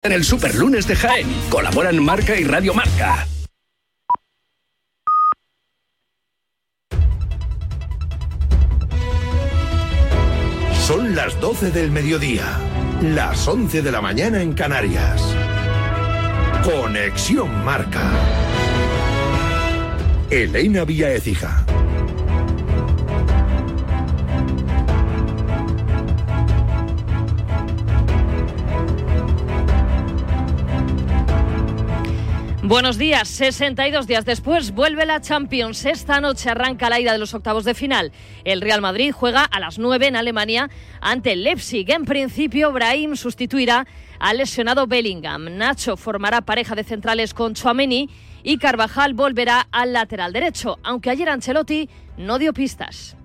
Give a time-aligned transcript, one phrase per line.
[0.00, 3.26] En el Superlunes de Jaén colaboran Marca y Radio Marca.
[10.86, 12.44] Son las 12 del mediodía,
[13.02, 15.20] las 11 de la mañana en Canarias.
[16.62, 18.08] Conexión Marca.
[20.30, 21.66] Elena Vía Ecija.
[32.68, 35.86] Buenos días, 62 días después vuelve la Champions.
[35.86, 38.12] Esta noche arranca la ida de los octavos de final.
[38.44, 40.68] El Real Madrid juega a las 9 en Alemania
[41.00, 41.90] ante el Leipzig.
[41.90, 43.86] En principio, Brahim sustituirá
[44.20, 45.56] al lesionado Bellingham.
[45.56, 48.10] Nacho formará pareja de centrales con Chouameni
[48.42, 51.88] y Carvajal volverá al lateral derecho, aunque ayer Ancelotti
[52.18, 53.17] no dio pistas.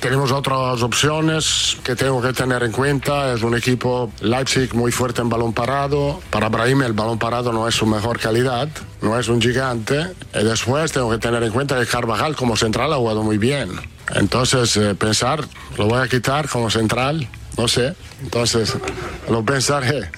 [0.00, 3.34] Tenemos otras opciones que tengo que tener en cuenta.
[3.34, 6.20] Es un equipo Leipzig muy fuerte en balón parado.
[6.30, 8.68] Para Brahim el balón parado no es su mejor calidad,
[9.02, 10.06] no es un gigante.
[10.34, 13.70] Y después tengo que tener en cuenta que Carvajal como central ha jugado muy bien.
[14.14, 15.44] Entonces eh, pensar,
[15.76, 17.94] lo voy a quitar como central, no sé.
[18.22, 18.74] Entonces
[19.28, 20.10] lo pensaré.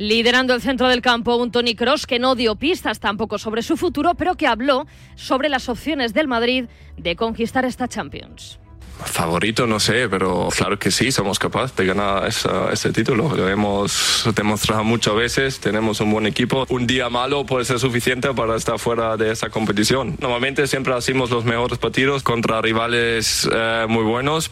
[0.00, 3.76] Liderando el centro del campo, un Tony Cross que no dio pistas tampoco sobre su
[3.76, 6.64] futuro, pero que habló sobre las opciones del Madrid
[6.96, 8.58] de conquistar esta Champions.
[9.04, 13.36] Favorito, no sé, pero claro que sí, somos capaces de ganar ese título.
[13.36, 16.64] Lo hemos demostrado muchas veces, tenemos un buen equipo.
[16.70, 20.16] Un día malo puede ser suficiente para estar fuera de esa competición.
[20.18, 24.50] Normalmente siempre hacemos los mejores partidos contra rivales eh, muy buenos,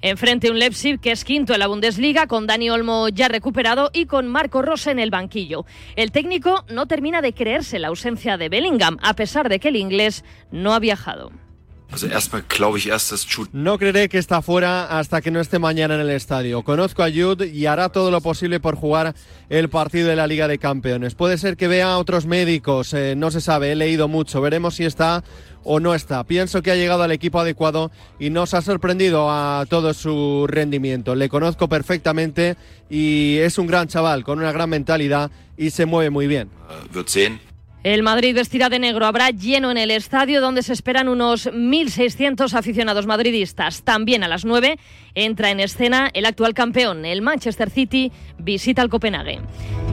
[0.00, 4.06] Enfrente un Leipzig que es quinto en la Bundesliga, con Dani Olmo ya recuperado y
[4.06, 5.64] con Marco Rose en el banquillo.
[5.96, 9.76] El técnico no termina de creerse la ausencia de Bellingham, a pesar de que el
[9.76, 11.32] inglés no ha viajado.
[13.52, 16.62] No creeré que está fuera hasta que no esté mañana en el estadio.
[16.62, 19.14] Conozco a Jude y hará todo lo posible por jugar
[19.48, 21.14] el partido de la Liga de Campeones.
[21.14, 24.40] Puede ser que vea a otros médicos, eh, no se sabe, he leído mucho.
[24.42, 25.24] Veremos si está
[25.64, 26.24] o no está.
[26.24, 31.14] Pienso que ha llegado al equipo adecuado y nos ha sorprendido a todo su rendimiento.
[31.14, 32.56] Le conozco perfectamente
[32.90, 36.50] y es un gran chaval con una gran mentalidad y se mueve muy bien.
[37.84, 39.06] El Madrid vestirá de negro.
[39.06, 43.82] Habrá lleno en el estadio donde se esperan unos 1.600 aficionados madridistas.
[43.82, 44.78] También a las 9
[45.24, 47.04] entra en escena el actual campeón.
[47.04, 49.40] El Manchester City visita al Copenhague.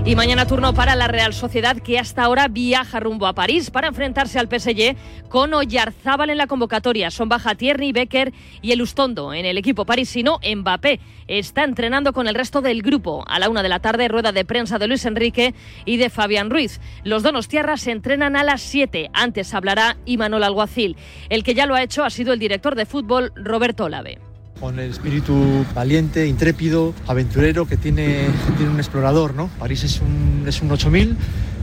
[0.05, 3.87] Y mañana turno para la Real Sociedad que hasta ahora viaja rumbo a París para
[3.87, 4.95] enfrentarse al PSG
[5.29, 7.09] con Oyarzábal en la convocatoria.
[7.09, 8.31] Son baja Tierney, Becker
[8.61, 9.33] y el Ustondo.
[9.33, 13.25] En el equipo parisino, Mbappé está entrenando con el resto del grupo.
[13.27, 15.55] A la una de la tarde, rueda de prensa de Luis Enrique
[15.85, 16.79] y de Fabián Ruiz.
[17.03, 19.09] Los donos tierras se entrenan a las 7.
[19.11, 20.97] Antes hablará Imanol Alguacil.
[21.29, 24.19] El que ya lo ha hecho ha sido el director de fútbol Roberto Olave
[24.59, 28.27] con el espíritu valiente, intrépido, aventurero que tiene,
[28.57, 29.33] tiene un explorador.
[29.33, 29.49] ¿no?
[29.59, 31.17] París es un, es un 8000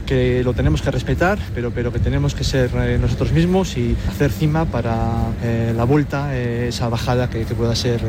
[0.05, 3.95] que lo tenemos que respetar, pero, pero que tenemos que ser eh, nosotros mismos y
[4.09, 8.01] hacer cima para eh, la vuelta, eh, esa bajada que, que pueda ser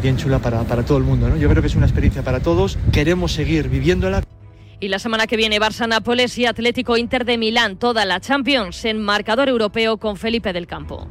[0.00, 1.28] bien chula para, para todo el mundo.
[1.28, 1.36] ¿no?
[1.36, 4.22] Yo creo que es una experiencia para todos, queremos seguir viviéndola.
[4.82, 8.98] Y la semana que viene Barça-Nápoles y Atlético Inter de Milán, toda la Champions en
[8.98, 11.06] marcador europeo con Felipe del Campo.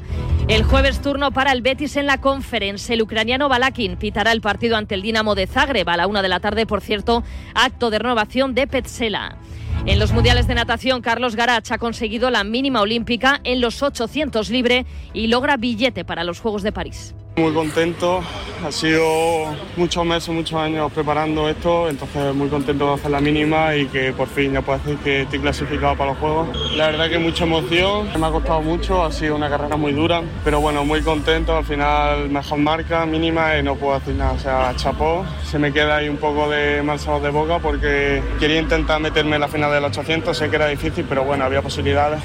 [0.48, 2.92] El jueves turno para el Betis en la Conference.
[2.92, 6.30] El ucraniano Balakin pitará el partido ante el Dinamo de Zagreb a la una de
[6.30, 9.38] la tarde, por cierto, acto de renovación de Petzela.
[9.86, 14.50] En los mundiales de natación, Carlos Garach ha conseguido la mínima olímpica en los 800
[14.50, 17.14] libre y logra billete para los Juegos de París.
[17.40, 18.22] Muy contento,
[18.66, 19.46] ha sido
[19.78, 24.12] muchos meses, muchos años preparando esto, entonces muy contento de hacer la mínima y que
[24.12, 26.50] por fin ya puedo decir que estoy clasificado para los Juegos.
[26.76, 30.22] La verdad que mucha emoción, me ha costado mucho, ha sido una carrera muy dura,
[30.44, 34.40] pero bueno, muy contento, al final mejor marca, mínima y no puedo decir nada, o
[34.40, 35.26] sea, chapó.
[35.46, 39.36] Se me queda ahí un poco de mal sabor de boca porque quería intentar meterme
[39.36, 42.20] en la final del 800, sé que era difícil, pero bueno, había posibilidades.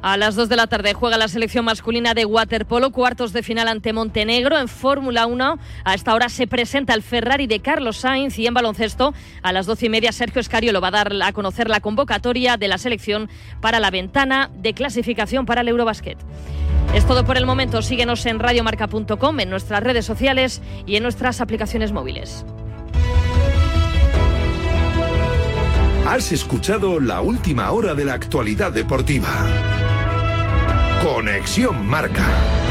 [0.00, 3.66] A las 2 de la tarde juega la selección masculina de waterpolo, cuartos de final
[3.66, 5.58] ante Montenegro en Fórmula 1.
[5.84, 9.66] A esta hora se presenta el Ferrari de Carlos Sainz y en baloncesto a las
[9.66, 13.28] 12 y media Sergio Escario va a dar a conocer la convocatoria de la selección
[13.60, 16.18] para la ventana de clasificación para el Eurobasket.
[16.94, 17.82] Es todo por el momento.
[17.82, 22.44] Síguenos en radiomarca.com, en nuestras redes sociales y en nuestras aplicaciones móviles.
[26.06, 29.28] Has escuchado la última hora de la actualidad deportiva.
[31.02, 32.67] Conexión Marca.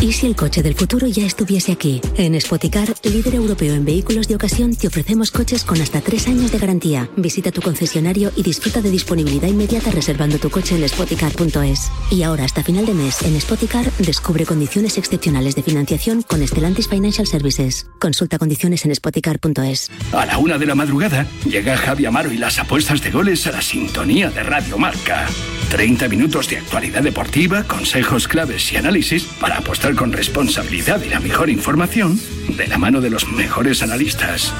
[0.00, 2.00] ¿Y si el coche del futuro ya estuviese aquí?
[2.16, 6.50] En Spoticar, líder europeo en vehículos de ocasión, te ofrecemos coches con hasta tres años
[6.50, 7.10] de garantía.
[7.18, 11.92] Visita tu concesionario y disfruta de disponibilidad inmediata reservando tu coche en spoticar.es.
[12.10, 16.88] Y ahora, hasta final de mes, en Spoticar, descubre condiciones excepcionales de financiación con Estelantis
[16.88, 17.86] Financial Services.
[17.98, 19.90] Consulta condiciones en spoticar.es.
[20.14, 23.52] A la una de la madrugada, llega Javi Amaro y las apuestas de goles a
[23.52, 25.26] la sintonía de Radio Marca.
[25.70, 31.20] 30 minutos de actualidad deportiva, consejos claves y análisis para apostar con responsabilidad y la
[31.20, 32.20] mejor información
[32.56, 34.52] de la mano de los mejores analistas.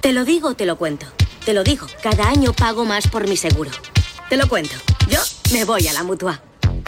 [0.00, 1.06] Te lo digo, te lo cuento.
[1.44, 3.70] Te lo digo, cada año pago más por mi seguro.
[4.28, 4.74] Te lo cuento.
[5.08, 5.20] Yo
[5.52, 6.40] me voy a la mutua.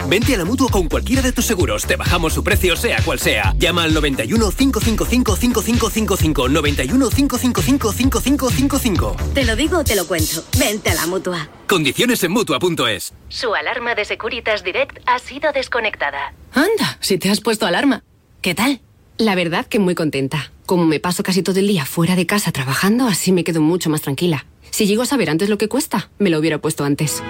[0.07, 1.85] Vente a la mutua con cualquiera de tus seguros.
[1.85, 3.53] Te bajamos su precio, sea cual sea.
[3.57, 6.49] Llama al 91 555 5555.
[6.49, 9.15] 91 555 5555.
[9.33, 10.43] Te lo digo, te lo cuento.
[10.57, 11.49] Vente a la mutua.
[11.67, 13.13] Condiciones en mutua.es.
[13.29, 16.33] Su alarma de Securitas Direct ha sido desconectada.
[16.53, 18.03] Anda, si te has puesto alarma.
[18.41, 18.81] ¿Qué tal?
[19.17, 20.51] La verdad que muy contenta.
[20.65, 23.89] Como me paso casi todo el día fuera de casa trabajando, así me quedo mucho
[23.89, 24.45] más tranquila.
[24.71, 27.21] Si llego a saber antes lo que cuesta, me lo hubiera puesto antes.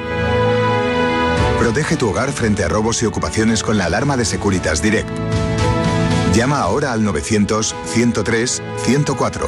[1.61, 5.07] Protege tu hogar frente a robos y ocupaciones con la alarma de Securitas Direct.
[6.33, 9.45] Llama ahora al 900-103-104.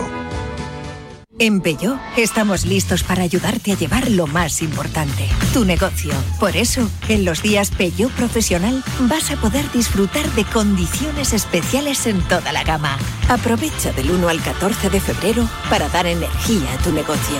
[1.39, 6.13] En Peugeot estamos listos para ayudarte a llevar lo más importante, tu negocio.
[6.39, 12.21] Por eso, en los días Peugeot Profesional vas a poder disfrutar de condiciones especiales en
[12.27, 12.95] toda la gama.
[13.27, 17.37] Aprovecha del 1 al 14 de febrero para dar energía a tu negocio.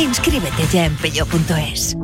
[0.00, 1.94] Inscríbete ya en peugeot.es.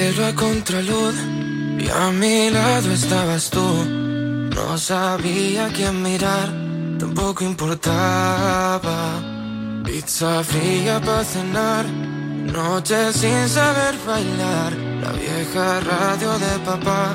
[0.00, 1.14] A contraluz
[1.78, 3.60] y a mi lado estabas tú.
[3.60, 6.48] No sabía quién mirar,
[6.98, 9.20] tampoco importaba.
[9.84, 14.72] Pizza fría para cenar, noches sin saber bailar.
[15.02, 17.14] La vieja radio de papá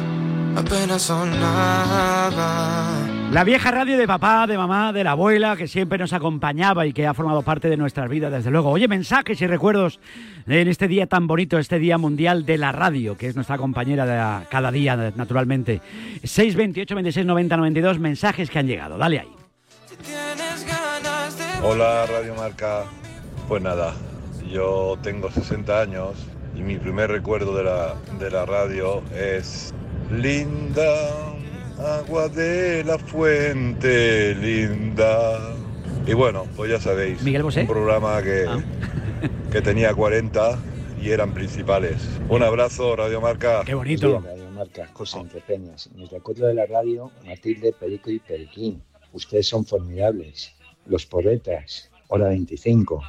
[0.56, 2.36] apenas sonaba.
[3.36, 6.94] La vieja radio de papá, de mamá, de la abuela, que siempre nos acompañaba y
[6.94, 8.70] que ha formado parte de nuestras vidas, desde luego.
[8.70, 10.00] Oye, mensajes y recuerdos
[10.48, 14.06] en este día tan bonito, este Día Mundial de la Radio, que es nuestra compañera
[14.06, 15.82] de cada día, naturalmente.
[16.24, 18.98] 628 26 90 92, mensajes que han llegado.
[18.98, 19.36] Dale ahí.
[21.62, 22.86] Hola Radio Marca.
[23.50, 23.96] Pues nada,
[24.50, 29.74] yo tengo 60 años y mi primer recuerdo de la, de la radio es
[30.10, 31.36] Linda,
[31.80, 35.56] agua de la fuente, linda.
[36.07, 37.62] Y bueno, pues ya sabéis, Miguel Bosé.
[37.62, 38.45] un programa que,
[39.51, 40.60] que tenía 40
[41.01, 41.98] y eran principales.
[42.30, 43.63] Un abrazo, Radio Marca.
[43.66, 44.22] Qué bonito.
[44.22, 45.89] Radio Marca, José Entrepeñas.
[45.94, 48.81] En el recuerdo de la radio, Matilde, Perico y Periquín.
[49.13, 50.51] Ustedes son formidables.
[50.86, 53.01] Los poetas, hora 25.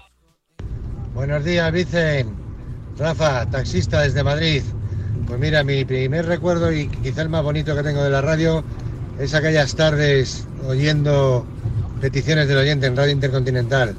[1.14, 2.34] Buenos días, Vicen.
[2.98, 4.62] Rafa, taxista desde Madrid.
[5.26, 8.62] Pues mira, mi primer recuerdo y quizá el más bonito que tengo de la radio
[9.18, 11.46] es aquellas tardes oyendo
[12.00, 13.94] peticiones del oyente en Radio Intercontinental,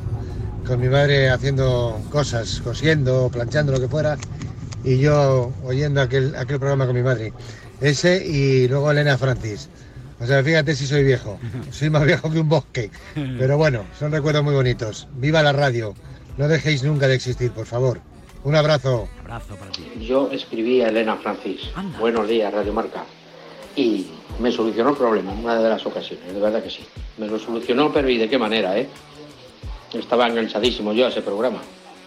[0.65, 4.17] con mi madre haciendo cosas, cosiendo, planchando, lo que fuera,
[4.83, 7.33] y yo oyendo aquel, aquel programa con mi madre.
[7.81, 9.69] Ese y luego Elena Francis.
[10.19, 11.39] O sea, fíjate si soy viejo.
[11.71, 12.89] Soy más viejo que un bosque.
[13.13, 15.07] Pero bueno, son recuerdos muy bonitos.
[15.17, 15.93] Viva la radio.
[16.37, 17.99] No dejéis nunca de existir, por favor.
[18.47, 19.09] Un abrazo.
[19.19, 19.83] Abrazo para ti.
[19.99, 21.63] Yo escribí a Elena Francis.
[21.99, 23.03] Buenos días, Radio Marca.
[23.75, 24.07] Y
[24.39, 26.79] me solucionó el problema en una de las ocasiones, de verdad que sí.
[27.17, 28.87] Me lo solucionó, pero ¿y de qué manera, eh?
[29.93, 31.59] Estaba enganchadísimo yo a ese programa.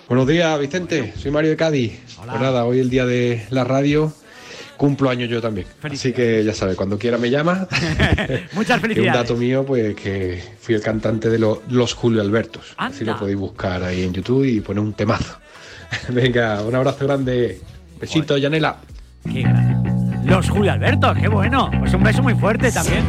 [0.09, 1.13] Buenos días, Vicente.
[1.15, 2.01] Soy Mario de Cádiz.
[2.17, 4.11] Pues nada, hoy el día de la radio.
[4.81, 5.67] Cumplo años yo también.
[5.83, 7.69] Así que ya sabes, cuando quiera me llama.
[8.55, 9.13] Muchas Y un felicidades.
[9.13, 12.73] dato mío, pues que fui el cantante de lo- los Julio Albertos.
[12.79, 15.37] Así lo podéis buscar ahí en YouTube y poner un temazo.
[16.09, 17.61] Venga, un abrazo grande.
[18.01, 18.77] Besito, Yanela.
[20.25, 21.71] Los Julio Alberto, qué bueno.
[21.79, 23.05] Pues un beso muy fuerte también.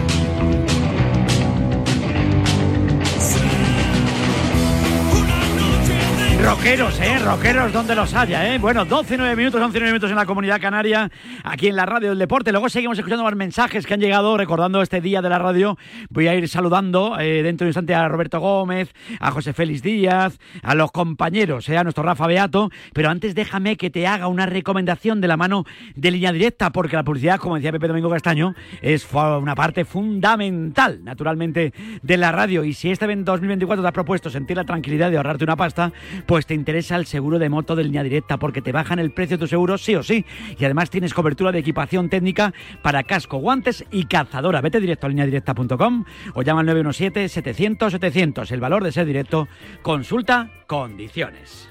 [6.44, 7.20] Rockeros, ¿eh?
[7.20, 8.58] Rockeros donde los haya, ¿eh?
[8.58, 11.12] Bueno, 12, 9 minutos, 11, 9 minutos en la comunidad canaria,
[11.44, 12.52] aquí en la radio del deporte.
[12.52, 15.78] Luego seguimos escuchando más mensajes que han llegado recordando este día de la radio.
[16.10, 19.84] Voy a ir saludando eh, dentro de un instante a Roberto Gómez, a José Félix
[19.84, 21.78] Díaz, a los compañeros, ¿eh?
[21.78, 22.72] a nuestro Rafa Beato.
[22.92, 26.96] Pero antes déjame que te haga una recomendación de la mano de línea directa, porque
[26.96, 31.72] la publicidad, como decía Pepe Domingo Castaño, es una parte fundamental, naturalmente,
[32.02, 32.64] de la radio.
[32.64, 35.92] Y si este 2024 te has propuesto sentir la tranquilidad de ahorrarte una pasta,
[36.32, 39.12] pues te te interesa el seguro de moto de línea directa porque te bajan el
[39.12, 40.26] precio de tu seguro sí o sí.
[40.58, 44.62] Y además tienes cobertura de equipación técnica para casco, guantes y cazadora.
[44.62, 48.52] Vete directo a lineadirecta.com o llama al 917-700-700.
[48.52, 49.48] El valor de ser directo.
[49.82, 51.71] Consulta condiciones.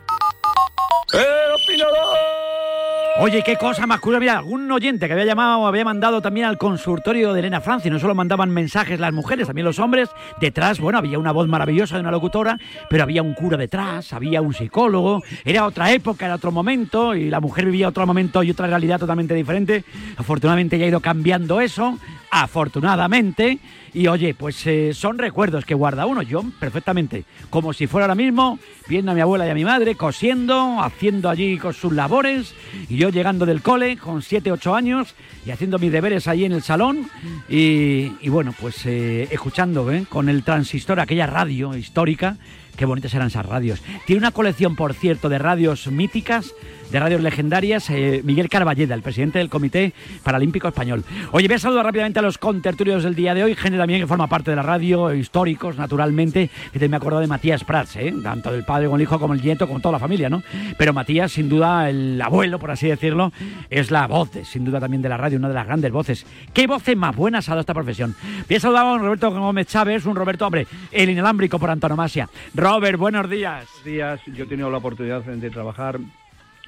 [3.22, 4.20] Oye, qué cosa más curiosa.
[4.20, 7.90] Mira, algún oyente que había llamado había mandado también al consultorio de Elena Francia.
[7.90, 10.08] No solo mandaban mensajes las mujeres, también los hombres.
[10.40, 14.40] Detrás, bueno, había una voz maravillosa de una locutora, pero había un cura detrás, había
[14.40, 15.22] un psicólogo.
[15.44, 18.98] Era otra época, era otro momento, y la mujer vivía otro momento y otra realidad
[18.98, 19.84] totalmente diferente.
[20.16, 21.98] Afortunadamente ya ha ido cambiando eso
[22.30, 23.58] afortunadamente.
[23.92, 28.14] Y oye, pues eh, son recuerdos que guarda uno, yo perfectamente, como si fuera ahora
[28.14, 32.54] mismo, viendo a mi abuela y a mi madre cosiendo, haciendo allí con sus labores,
[32.88, 36.52] y yo llegando del cole con 7, 8 años y haciendo mis deberes allí en
[36.52, 37.10] el salón,
[37.48, 40.06] y, bueno, pues eh, escuchando ¿eh?
[40.08, 42.36] con el transistor aquella radio histórica,
[42.80, 43.82] qué bonitas eran esas radios.
[44.06, 46.54] Tiene una colección, por cierto, de radios míticas
[46.90, 51.04] de radios legendarias, eh, Miguel Carballeda, el presidente del Comité Paralímpico Español.
[51.30, 54.06] Oye, voy a saludar rápidamente a los contertulios del día de hoy, gente también que
[54.06, 58.12] forma parte de la radio, históricos, naturalmente, que me acuerdo de Matías Prats, ¿eh?
[58.22, 60.42] tanto del padre como el hijo, como el nieto, como toda la familia, ¿no?
[60.76, 63.32] Pero Matías, sin duda, el abuelo, por así decirlo,
[63.68, 66.26] es la voz, sin duda también de la radio, una de las grandes voces.
[66.52, 68.16] ¿Qué voces más buenas ha dado esta profesión?
[68.48, 72.28] Voy a saludar a Roberto Gómez Chávez, un Roberto, hombre, el inalámbrico por antonomasia.
[72.70, 73.66] Robert, buenos días.
[73.66, 75.98] Buenos días, yo he tenido la oportunidad de trabajar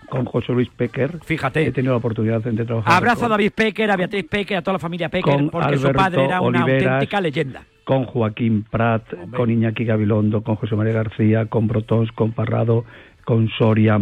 [0.09, 1.21] con José Luis Pecker.
[1.25, 1.65] Fíjate.
[1.65, 2.93] He tenido la oportunidad de trabajar.
[2.93, 6.25] Abrazo a David Pecker, a Beatriz Pecker, a toda la familia Pecker, porque su padre
[6.25, 7.63] era una auténtica leyenda.
[7.85, 9.05] Con Joaquín Prat,
[9.37, 12.85] con Iñaki Gabilondo, con José María García, con Brotons, con Parrado,
[13.25, 14.01] con Soria,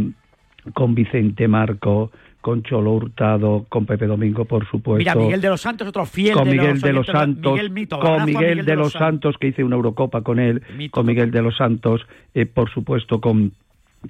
[0.73, 4.99] con Vicente Marco, con Cholo Hurtado, con Pepe Domingo, por supuesto.
[4.99, 7.71] Mira, Miguel de los Santos, otro fiel con de Miguel los de los Santos, Miguel
[7.71, 11.31] Mito, con Miguel, de, los Santos, que hice una Eurocopa con él, Mito, con Miguel
[11.31, 13.53] de los Santos, eh, por supuesto con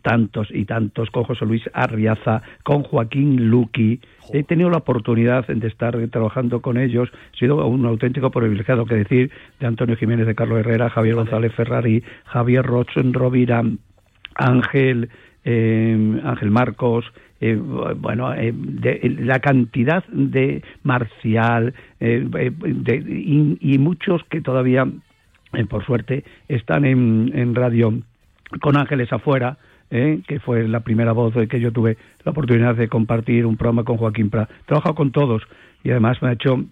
[0.03, 4.01] tantos y tantos, con José Luis Arriaza, con Joaquín Luqui.
[4.33, 7.09] He tenido la oportunidad de estar trabajando con ellos.
[7.35, 11.53] He sido un auténtico privilegiado, que decir, de Antonio Jiménez, de Carlos Herrera, Javier González
[11.55, 13.65] Ferrari, Javier Rochen Rovira,
[14.37, 15.11] Ángel,
[15.45, 17.05] eh, Ángel Marcos,
[17.41, 24.87] eh, bueno, eh, de, la cantidad de Marcial eh, de, y, y, muchos que todavía,
[25.69, 27.95] por suerte, están en, en radio
[28.61, 29.59] con Ángeles afuera,
[29.91, 30.21] ¿eh?
[30.27, 33.97] que fue la primera voz que yo tuve la oportunidad de compartir un programa con
[33.97, 34.51] Joaquín Prat.
[34.51, 35.43] He trabajado con todos
[35.83, 36.65] y además me ha hecho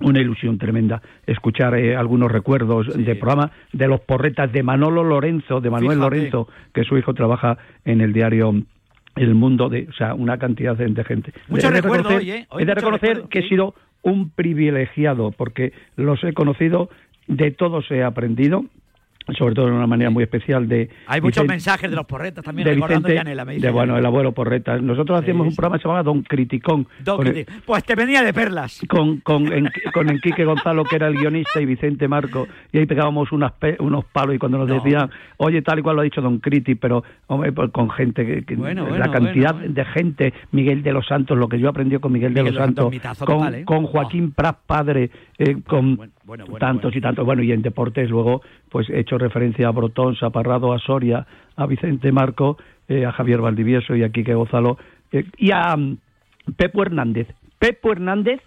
[0.00, 3.02] una ilusión tremenda escuchar eh, algunos recuerdos sí.
[3.02, 6.16] del programa de los porretas de Manolo Lorenzo, de Manuel Fíjate.
[6.16, 8.54] Lorenzo, que su hijo trabaja en el diario
[9.16, 11.32] El Mundo, de, o sea, una cantidad de, de gente.
[11.48, 12.46] Mucho he de recuerdo reconocer, hoy, ¿eh?
[12.50, 13.46] Hoy he de mucho reconocer recuerdo, que sí.
[13.46, 16.88] he sido un privilegiado porque los he conocido,
[17.26, 18.64] de todos he aprendido,
[19.36, 22.44] sobre todo de una manera muy especial de Hay muchos Vicente- mensajes de los porretas
[22.44, 24.78] también, de recordando Vicente, Yanela, me dice de, bueno, el abuelo Porreta.
[24.78, 26.86] Nosotros hacíamos un programa que se llamaba Don Criticón.
[27.04, 28.80] Don con el- Criti- Pues te venía de perlas.
[28.88, 32.86] con, con, en- con Enrique Gonzalo, que era el guionista, y Vicente Marco, y ahí
[32.86, 34.74] pegábamos unas pe- unos palos, y cuando nos No.
[34.74, 38.24] decían, oye, tal y cual lo ha dicho Don Criti, pero hombre, pues, con gente,
[38.26, 39.72] que, que- Bueno, la bueno, cantidad bueno.
[39.74, 42.90] de gente, Miguel de los Santos, lo que yo aprendí con Miguel, de los Santos,
[42.90, 43.64] mitazo con, total, ¿eh?
[43.64, 48.08] con Joaquín Prat padre, eh, con bueno, bueno, tantos y tantos, bueno, y en deportes
[48.08, 52.56] luego, pues he hecho referencia a Brotón, a Parrado, a Soria, a Vicente Marco,
[52.86, 54.78] eh, a Javier Valdivieso y a Quique Gonzalo,
[55.10, 55.96] eh, y a mm,
[56.56, 57.26] Pepo Hernández.
[57.58, 58.40] Pepo Hernández,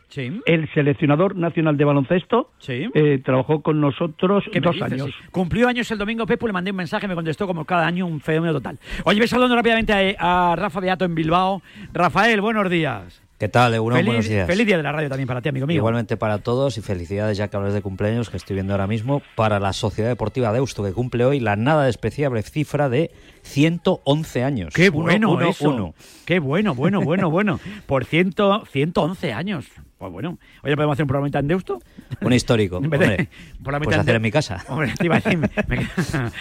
[0.45, 4.91] el seleccionador nacional de baloncesto, eh, trabajó con nosotros ¿Qué me dos dices?
[4.93, 5.07] años.
[5.07, 5.27] Sí.
[5.29, 8.21] Cumplió años el domingo Pepo, le mandé un mensaje, me contestó como cada año un
[8.21, 8.79] fenómeno total.
[9.03, 11.61] Oye, voy saludando rápidamente a, a Rafa Beato en Bilbao.
[11.91, 13.22] Rafael, buenos días.
[13.43, 13.97] ¿Qué tal, Egunon?
[13.97, 14.47] feliz, Buenos días.
[14.47, 15.75] feliz día de la radio también para ti, amigo mío.
[15.75, 19.21] Igualmente para todos y felicidades ya que hablas de cumpleaños que estoy viendo ahora mismo
[19.35, 24.73] para la Sociedad Deportiva Deusto que cumple hoy la nada despreciable cifra de 111 años.
[24.73, 25.69] Qué Uno, bueno uno, eso.
[25.71, 25.93] uno.
[26.23, 27.59] Qué bueno, bueno, bueno, bueno.
[27.85, 29.65] Por ciento, 111 años.
[30.03, 30.37] Pues bueno.
[30.63, 31.79] Oye, ¿podemos hacer un programa en Deusto?
[32.21, 32.77] Un histórico.
[32.83, 33.29] En vez de- Hombre,
[33.63, 34.63] por la puedes mitad hacer de- en mi casa.
[34.67, 35.87] Hombre, te iba a decir, me- me-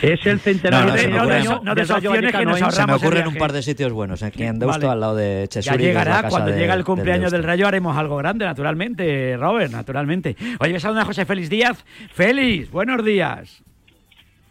[0.03, 2.45] Es el centenario No, no, de se me no, ocurren- no, no Rayo opciones que
[2.45, 2.59] nos ¿eh?
[2.59, 4.23] Se me ahorramos ocurren un par de sitios buenos.
[4.23, 4.93] Aquí en Deusto, Vale.
[4.93, 5.77] al lado de Ya Chesuri.
[5.79, 7.43] la llegará, casa cuando de- llega el cumpleaños del.
[7.45, 10.37] Rayo haremos algo grande, naturalmente, Robert, naturalmente.
[10.61, 11.85] Oye, ves a José Félix Díaz.
[12.13, 13.63] Félix, buenos días.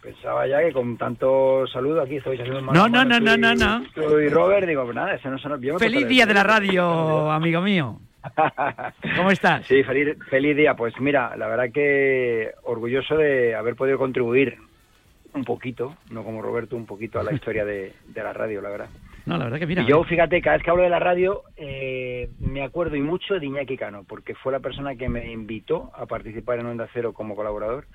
[0.01, 3.83] Pensaba ya que con tanto saludo aquí estoy haciendo No, no, no, no, no, no.
[3.93, 5.77] Soy Robert, digo, pues nada, ese no se nos vio.
[5.77, 7.99] Feliz día de la radio, amigo mío.
[9.15, 9.65] ¿Cómo estás?
[9.67, 10.75] Sí, feliz, feliz día.
[10.75, 14.57] Pues mira, la verdad que orgulloso de haber podido contribuir
[15.33, 18.69] un poquito, no como Roberto, un poquito a la historia de, de la radio, la
[18.69, 18.89] verdad.
[19.25, 19.83] No, la verdad que mira.
[19.83, 23.35] Y yo, fíjate, cada vez que hablo de la radio, eh, me acuerdo y mucho
[23.35, 27.13] de Iñaki Cano, porque fue la persona que me invitó a participar en Onda Cero
[27.13, 27.85] como colaborador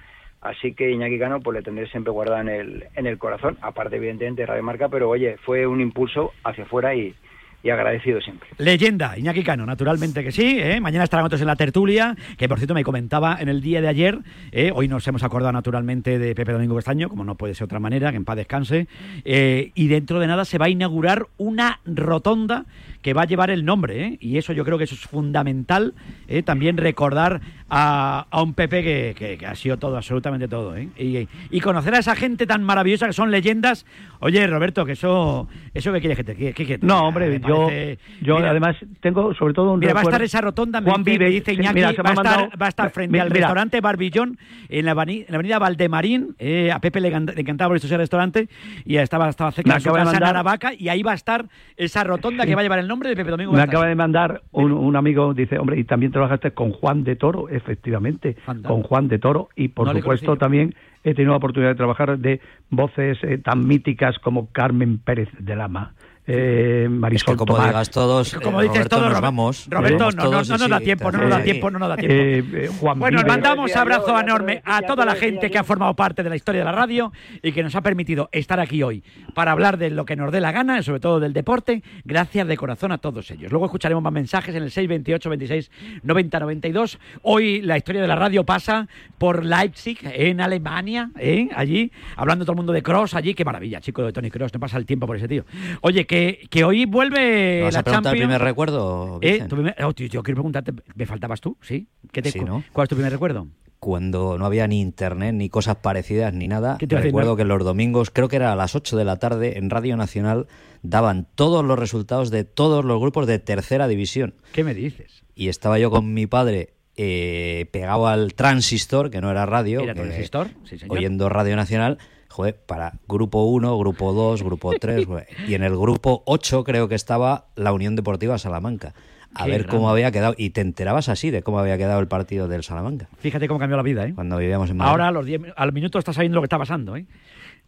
[0.40, 3.96] Así que Iñaki Cano pues le tendré siempre guardado en el, en el corazón, aparte
[3.96, 7.14] evidentemente de Radio Marca, pero oye, fue un impulso hacia afuera y,
[7.62, 8.48] y agradecido siempre.
[8.58, 10.58] Leyenda, Iñaki Cano, naturalmente que sí.
[10.60, 10.80] ¿eh?
[10.80, 13.88] Mañana estarán otros en la tertulia, que por cierto me comentaba en el día de
[13.88, 14.18] ayer.
[14.52, 14.70] ¿eh?
[14.74, 17.80] Hoy nos hemos acordado naturalmente de Pepe Domingo Castaño, como no puede ser de otra
[17.80, 18.86] manera, que en paz descanse.
[19.24, 22.66] Eh, y dentro de nada se va a inaugurar una rotonda
[23.06, 24.04] que va a llevar el nombre.
[24.04, 24.18] ¿eh?
[24.20, 25.94] Y eso yo creo que eso es fundamental.
[26.26, 26.42] ¿eh?
[26.42, 30.76] También recordar a, a un Pepe que, que- que ha sido todo, absolutamente todo.
[30.76, 30.88] ¿eh?
[30.98, 33.86] Y, y conocer a esa gente tan maravillosa que son leyendas.
[34.18, 37.66] Oye, Roberto, que eso, eso que quieres que te que- que te- No, hombre, yo,
[37.66, 40.82] parece- yo Mira, además tengo sobre todo un Mira, va a recuerdo- estar esa rotonda,
[40.82, 43.22] Juan Vive, me dice Iñaki, mira, va, a estar, mandado- va a estar frente mira,
[43.22, 44.36] al restaurante Barbillón
[44.68, 46.34] en la, avani- en la avenida Valdemarín.
[46.40, 48.48] eh, a Pepe le, encanta- le encantaba por ese restaurante
[48.84, 51.46] y estaba, estaba cerca de su casa Aravaca y ahí va a estar
[51.76, 54.42] esa rotonda que va a llevar el nombre de Pepe Domingo Me acaba de mandar
[54.52, 58.36] un, un amigo, dice, hombre, y también trabajaste con Juan de Toro, efectivamente,
[58.66, 60.74] con Juan de Toro, y por No supuesto también
[61.04, 65.54] he tenido la oportunidad de trabajar de voces eh, tan míticas como Carmen Pérez de
[65.54, 65.94] Lama,
[66.26, 67.68] eh, Marisol como Tomás.
[67.68, 69.66] digas todos, Es que como eh, dices Roberto, todo, nos vamos.
[69.70, 71.88] Roberto, no, no, todos no y nos da tiempo, no nos da tiempo, no nos
[71.88, 72.14] da tiempo.
[72.16, 73.28] Eh, Juan Bueno, Vive.
[73.28, 76.60] mandamos abrazo yo, enorme a toda la gente que ha formado parte de la historia
[76.60, 79.02] de la radio y que nos ha permitido estar aquí hoy
[79.34, 81.82] para hablar de lo que nos dé la gana, sobre todo del deporte.
[82.04, 83.50] Gracias de corazón a todos ellos.
[83.50, 85.70] Luego escucharemos más mensajes en el 628 26
[86.02, 86.98] 90 92.
[87.22, 91.48] Hoy la historia de la radio pasa por Leipzig, en Alemania, ¿eh?
[91.54, 93.34] allí, hablando todo el mundo de Cross, allí.
[93.34, 95.44] Qué maravilla, chico de Tony Cross, no pasa el tiempo por ese tío.
[95.80, 96.15] Oye, que,
[96.50, 98.26] que hoy vuelve ¿Vas la a preguntar el Champions.
[98.38, 101.56] primer recuerdo, Eh, primer- oh, tío, yo quiero preguntarte, ¿me faltabas tú?
[101.62, 101.88] ¿Sí?
[102.12, 102.62] ¿Qué te, Sí, ¿no?
[102.72, 103.46] ¿Cuál es tu primer recuerdo?
[103.78, 107.10] Cuando no había ni internet ni cosas parecidas ni nada, ¿Qué te iba a decir,
[107.12, 109.96] recuerdo que los domingos, creo que era a las 8 de la tarde, en Radio
[109.96, 110.46] Nacional
[110.82, 114.34] daban todos los resultados de todos los grupos de tercera división.
[114.52, 115.22] ¿Qué me dices?
[115.34, 119.92] Y estaba yo con mi padre eh, pegado al transistor, que no era radio, ¿Era
[119.92, 120.48] que- transistor?
[120.64, 120.96] Sí, señor.
[120.96, 125.06] oyendo Radio Nacional, joder, para grupo 1, grupo 2, grupo 3,
[125.48, 128.94] y en el grupo 8 creo que estaba la Unión Deportiva Salamanca.
[129.38, 129.76] A Qué ver grande.
[129.76, 133.08] cómo había quedado, y te enterabas así de cómo había quedado el partido del Salamanca,
[133.18, 134.14] Fíjate cómo cambió la vida, ¿eh?
[134.14, 134.90] cuando vivíamos en Madrid.
[134.92, 137.04] Ahora a los 10 mi- al minuto estás sabiendo lo que está pasando, ¿eh?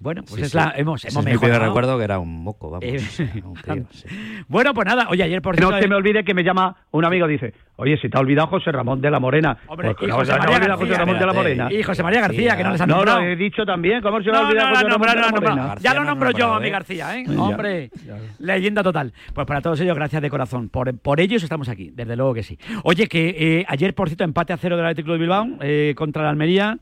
[0.00, 0.57] Bueno, pues Sí, es sí.
[0.57, 1.71] la, hemos, Ese hemos es mi primer mejorado.
[1.73, 2.85] recuerdo que era un moco, vamos.
[2.85, 2.99] Eh,
[3.45, 3.57] un
[3.90, 4.07] sí.
[4.47, 5.83] Bueno, pues nada, oye, ayer por No cierto...
[5.83, 8.71] se me olvide que me llama un amigo dice, oye, si te ha olvidado José
[8.71, 9.59] Ramón de la Morena.
[9.67, 11.37] Hombre, Pues, y no, José María García, José Ramón de la espérate.
[11.57, 11.69] Morena.
[11.73, 13.21] Y José María García, que no les han No, nombrado.
[13.21, 15.07] lo he dicho también, ¿cómo se me ha No, no, olvidado no, José no, Ramón
[15.09, 15.75] no, de la no, no, Morena?
[15.81, 16.71] Ya lo no nombro yo, a mi.
[16.71, 17.25] García, ¿eh?
[17.26, 17.90] Ya, Hombre,
[18.39, 19.13] leyenda total.
[19.34, 20.69] Pues para todos ellos, gracias de corazón.
[20.69, 22.56] Por, por ellos estamos aquí, desde luego que sí.
[22.84, 26.23] Oye, que eh, ayer, por cierto, empate a cero del Atlético de Bilbao eh, contra
[26.23, 26.78] la Almería.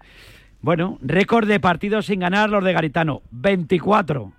[0.67, 4.33] Bueno, récord de partidos sin ganar los de Garitano, 24.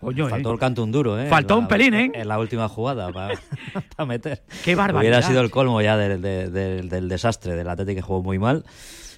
[0.00, 0.30] Coño, ¿eh?
[0.30, 1.26] Faltó el canto un duro, ¿eh?
[1.26, 2.10] Faltó un pelín, ¿eh?
[2.14, 3.38] En la última jugada para
[4.08, 4.42] meter.
[4.64, 5.00] Qué barbaridad.
[5.18, 8.64] Hubiera sido el colmo ya del, del- del- desastre del Atlético que jugó muy mal.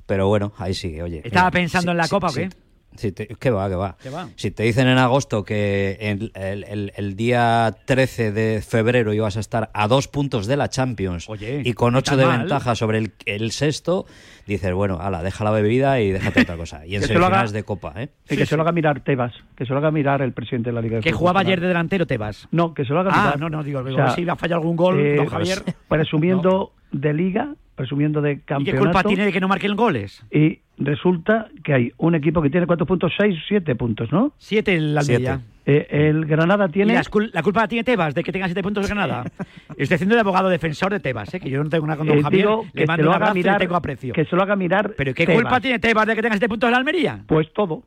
[0.06, 1.18] Pero bueno, ahí sigue, oye.
[1.24, 2.40] ¿Estaba Mira, pensando sí, en la sí, Copa o sí.
[2.40, 2.48] qué?
[2.96, 3.96] Sí, te- ¿Qué va, qué va?
[4.02, 4.28] ¿Qué va?
[4.36, 9.36] Si te dicen en agosto que el, el- el- el día 13 de febrero ibas
[9.36, 12.40] a estar a dos puntos de la Champions Oye, y con ocho de mal.
[12.40, 14.06] ventaja sobre el, el sexto,
[14.46, 16.86] dices, bueno, ala, deja la bebida y déjate otra cosa.
[16.86, 18.08] Y en Que se lo haga- semifinales de Copa, ¿eh?
[18.30, 20.74] Y que se lo haga mirar Tebas, que se lo haga mirar el presidente de
[20.74, 22.48] la Liga de Que Fútbol jugaba ayer de delantero Tebas.
[22.50, 23.40] No, que se lo haga Ah, mirar.
[23.40, 25.62] no, no, digo, O digo, sea, si ha fallado algún gol, eh, don Javier.
[25.88, 28.72] Presumiendo de Liga, presumiendo de ¿Y campeonato.
[28.72, 30.22] qué culpa tiene de que no marquen goles?
[30.30, 34.32] Y resulta que hay un equipo que tiene cuántos puntos, seis, siete puntos, ¿no?
[34.38, 35.40] Siete el Almería.
[35.64, 36.92] Eh, el Granada tiene.
[36.92, 39.24] ¿Y las cul- la culpa la tiene Tebas de que tenga siete puntos de Granada?
[39.76, 41.40] Estoy haciendo de abogado defensor de Tebas, ¿eh?
[41.40, 42.42] que yo no tengo nada con don eh, Javier.
[42.46, 44.12] digo le que se mando lo un haga abrazo y mirar, le tengo aprecio.
[44.14, 44.94] que se lo haga mirar.
[44.96, 45.42] ¿Pero qué Tebas.
[45.42, 47.22] culpa tiene Tebas de que tenga siete puntos de la Almería?
[47.26, 47.84] Pues todo.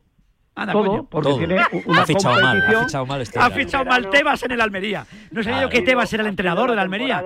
[0.54, 1.04] Anda, todo, coño.
[1.10, 1.38] porque Todo.
[1.38, 2.84] tiene una Ha fichado mal, ha competición.
[2.86, 5.06] fichado mal este Ha fichado mal Tebas en el Almería.
[5.30, 7.24] No sabía yo que Tebas era el entrenador la de la Almería.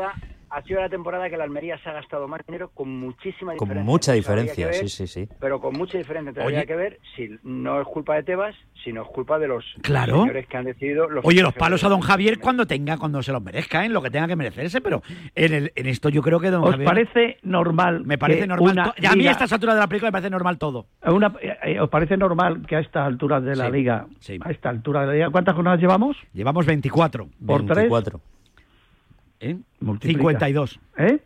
[0.52, 3.68] Ha sido la temporada que la Almería se ha gastado más dinero con muchísima Con
[3.68, 3.84] diferencia.
[3.84, 5.28] mucha Entonces, habría diferencia, ver- sí, sí, sí.
[5.38, 6.30] Pero con mucha diferencia.
[6.30, 6.56] Entonces, Oye.
[6.58, 10.20] habría que ver si no es culpa de Tebas, sino es culpa de los Claro.
[10.22, 11.08] señores que han decidido.
[11.08, 14.02] Los Oye, los palos a don Javier cuando tenga, cuando se los merezca, en lo
[14.02, 15.02] que tenga que merecerse, pero
[15.36, 16.84] en, el, en esto yo creo que don ¿Os Javier...
[16.88, 18.04] parece normal?
[18.04, 18.72] Me parece normal.
[18.72, 20.58] una to- y a mí liga- a estas alturas de la película me parece normal
[20.58, 20.86] todo.
[21.06, 24.38] una- eh, eh, ¿Os parece normal que a estas alturas de la Sí, liga, sí.
[24.42, 26.16] a esta altura de la liga, ¿cuántas jornadas llevamos?
[26.32, 27.28] Llevamos 24.
[27.46, 27.76] Por tres.
[27.76, 28.20] 24.
[29.40, 29.56] ¿Eh?
[29.80, 30.18] Multiplica.
[30.18, 30.80] 52.
[30.98, 31.18] ¿Eh?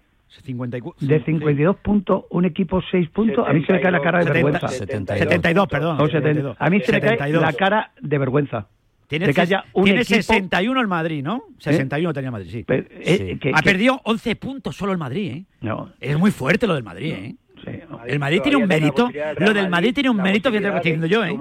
[0.44, 1.06] 54.
[1.06, 4.24] De 52 puntos, un equipo 6 puntos, a mí se me cae la cara de
[4.24, 4.68] 70, vergüenza.
[4.68, 5.18] 72.
[5.28, 5.96] 72, perdón.
[6.00, 6.18] O 70.
[6.20, 6.56] 72.
[6.58, 7.42] A mí se me cae 72.
[7.42, 8.66] la cara de vergüenza.
[9.06, 11.44] Tiene, de que haya un tiene equipo- 61 el Madrid, ¿no?
[11.58, 12.62] 61 tenía el Madrid, sí.
[12.64, 13.38] Pe- eh, Sí.
[13.38, 15.44] que- ha que- perdido 11 puntos solo el Madrid, ¿eh?
[15.60, 17.34] No, Es muy fuerte lo del Madrid, ¿eh?
[18.06, 19.10] El Madrid tiene un mérito.
[19.38, 21.36] Lo del Madrid tiene un mérito, que estoy diciendo yo, ¿eh?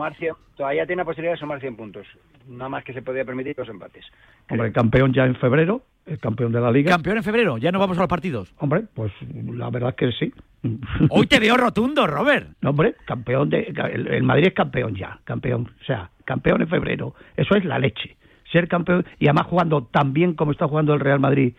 [0.56, 2.08] todavía tiene la posibilidad de sumar 100 puntos.
[2.48, 4.06] Nada más que se podía permitir los empates.
[4.50, 6.92] Hombre, campeón ya en febrero, el campeón de la Liga.
[6.92, 8.54] Campeón en febrero, ya no vamos a los partidos.
[8.58, 10.34] Hombre, pues la verdad es que sí.
[11.10, 12.50] Hoy te veo rotundo, Robert.
[12.64, 13.74] hombre, campeón de.
[13.94, 15.70] El, Madrid es campeón ya, campeón.
[15.82, 17.16] O sea, campeón en febrero.
[17.36, 18.16] Eso es la leche.
[18.52, 21.54] Ser campeón y además jugando tan bien como está jugando el Real Madrid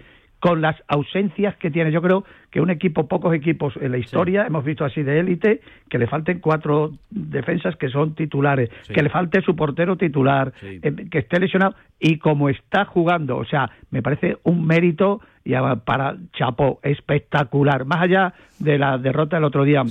[0.44, 1.90] con las ausencias que tiene.
[1.90, 5.62] Yo creo que un equipo, pocos equipos en la historia, hemos visto así de élite,
[5.88, 10.92] que le falten cuatro defensas que son titulares, que le falte su portero titular, eh,
[11.10, 15.54] que esté lesionado y como está jugando, o sea, me parece un mérito y
[15.86, 19.82] para Chapo espectacular, más allá de la derrota del otro día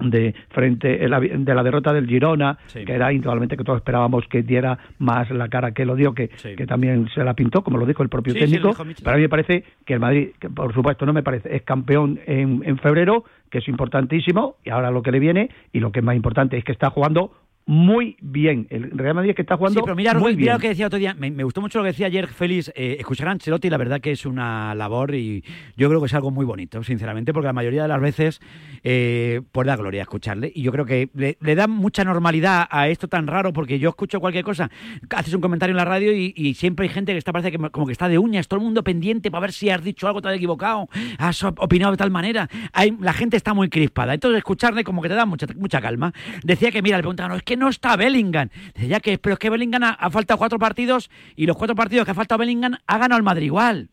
[0.00, 4.42] de frente eh, de la derrota del Girona, que era indudablemente que todos esperábamos que
[4.42, 7.86] diera más la cara que lo dio, que, que también se la pintó, como lo
[7.86, 8.72] dijo el propio técnico.
[8.74, 11.62] Pero a mí me parece que el Madrid, que por supuesto no me parece, es
[11.62, 15.92] campeón en, en febrero, que es importantísimo, y ahora lo que le viene, y lo
[15.92, 17.32] que es más importante es que está jugando
[17.70, 18.66] muy bien.
[18.70, 19.78] El Real Madrid que está jugando.
[19.78, 21.14] Sí, pero mira, muy mira lo que decía otro día.
[21.14, 22.72] Me, gustó mucho lo que decía ayer Félix.
[22.74, 25.44] Eh, escuchar a Ancelotti, la verdad que es una labor y
[25.76, 28.40] yo creo que es algo muy bonito, sinceramente, porque la mayoría de las veces
[28.82, 30.52] eh, pues da gloria escucharle.
[30.54, 34.20] Y yo creo que le, da mucha normalidad a esto tan raro, porque yo escucho
[34.20, 34.70] cualquier cosa,
[35.10, 37.86] haces un comentario en la radio y, siempre hay gente que está, parece que como
[37.86, 40.28] que está de uñas, todo el mundo pendiente para ver si has dicho algo, te
[40.28, 40.88] has equivocado,
[41.18, 42.48] has opinado de tal manera.
[42.72, 44.14] Hay, la gente está muy crispada.
[44.14, 46.12] Entonces, escucharle como que te da mucha, mucha calma.
[46.42, 48.48] Decía que, mira, le preguntaban, es que no está Bellingham.
[48.74, 52.10] ya que, pero es que Bellingham ha, faltado cuatro partidos y los cuatro partidos que
[52.10, 53.90] ha faltado Bellingham ha ganado el Madrid igual.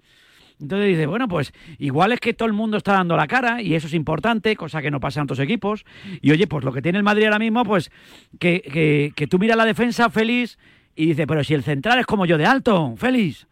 [0.59, 3.75] Entonces dice, bueno, pues igual es que todo el mundo está dando la cara y
[3.75, 5.85] eso es importante, cosa que no pasa en otros equipos.
[6.21, 7.91] Y oye, pues lo que tiene el Madrid ahora mismo, pues
[8.39, 10.57] que, que, que tú miras la defensa, Félix,
[10.95, 13.47] y dice, pero si el central es como yo de alto, Félix.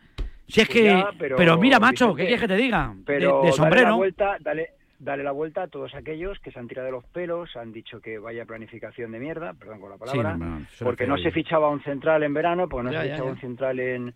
[0.48, 1.04] Si es que...
[1.18, 2.94] pero, mira, macho, ¿qué quieres que te diga?
[3.06, 3.98] de, sombrero.
[3.98, 7.72] vuelta, dale, la vuelta a todos aquellos que se han tirado de los pelos, han
[7.72, 10.38] dicho que vaya planificación de mierda, perdón con la palabra,
[10.80, 14.14] porque no se fichaba un central en verano, porque no se fichaba un central en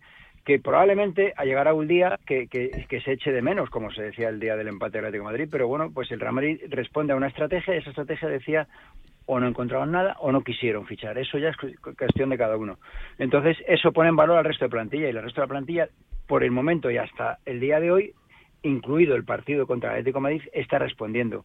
[0.50, 4.40] que probablemente llegará un día que, que, se eche de menos, como se decía el
[4.40, 7.28] día del empate del Atlético Madrid, pero bueno, pues el Real Madrid responde a una
[7.28, 8.66] estrategia, y esa estrategia decía
[9.26, 11.16] o no encontraban nada o no quisieron fichar.
[11.18, 11.56] Eso ya es
[11.96, 12.78] cuestión de cada uno.
[13.18, 15.88] Entonces, eso pone en valor al resto de plantilla y el resto de la plantilla,
[16.26, 18.14] por el momento y hasta el día de hoy,
[18.64, 21.44] incluido el partido contra el Atlético Madrid, está respondiendo.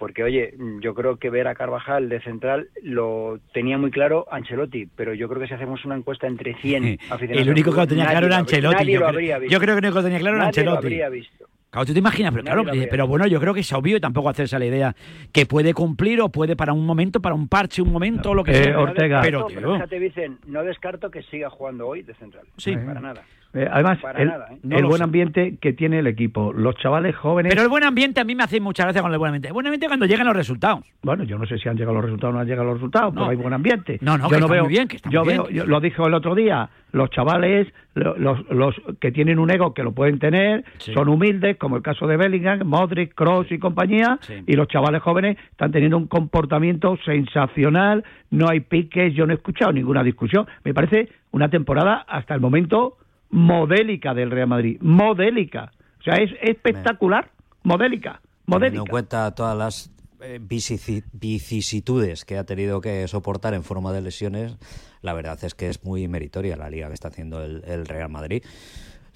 [0.00, 4.86] Porque, oye, yo creo que ver a Carvajal de central lo tenía muy claro Ancelotti,
[4.96, 7.30] pero yo creo que si hacemos una encuesta entre 100 aficionados...
[7.42, 8.90] el único que lo tenía claro era Ancelotti.
[8.90, 10.72] Yo, creo, yo, creo que el único que lo tenía claro era Ancelotti.
[10.72, 11.44] Lo habría visto.
[11.68, 14.30] Claro, tú te imaginas, pero claro, pero bueno, yo creo que es obvio y tampoco
[14.30, 14.96] hacerse la idea
[15.32, 18.52] que puede cumplir o puede para un momento, para un parche, un momento, lo que
[18.52, 18.80] eh, sea.
[18.80, 19.20] Ortega.
[19.20, 22.46] Pero, pero fíjate, dicen, no descarto que siga jugando hoy de central.
[22.56, 22.74] Sí.
[22.74, 23.22] Para nada.
[23.52, 24.32] Eh, además, el, ¿eh?
[24.70, 27.50] el buen ambiente que tiene el equipo, los chavales jóvenes.
[27.50, 29.48] Pero el buen ambiente a mí me hace mucha gracia con el buen ambiente.
[29.48, 30.84] El buen ambiente cuando llegan los resultados.
[31.02, 33.12] Bueno, yo no sé si han llegado los resultados o no han llegado los resultados,
[33.12, 33.98] pero hay buen ambiente.
[34.02, 36.00] No, no, yo no veo, muy bien, que está yo muy veo, Yo lo dije
[36.00, 40.64] el otro día, los chavales, los, los que tienen un ego que lo pueden tener,
[40.78, 45.38] son humildes, como el caso de Bellingham, Modric, Cross y compañía, y los chavales jóvenes
[45.50, 50.46] están teniendo un comportamiento sensacional, no hay piques, yo no he escuchado ninguna discusión.
[50.64, 52.96] Me parece una temporada hasta el momento
[53.30, 55.72] modélica del Real Madrid, modélica.
[56.00, 57.30] O sea, es espectacular,
[57.62, 58.70] modélica, modélica.
[58.70, 64.02] Teniendo en cuenta todas las eh, vicisitudes que ha tenido que soportar en forma de
[64.02, 64.56] lesiones,
[65.02, 68.42] la verdad es que es muy meritoria la liga que está haciendo el Real Madrid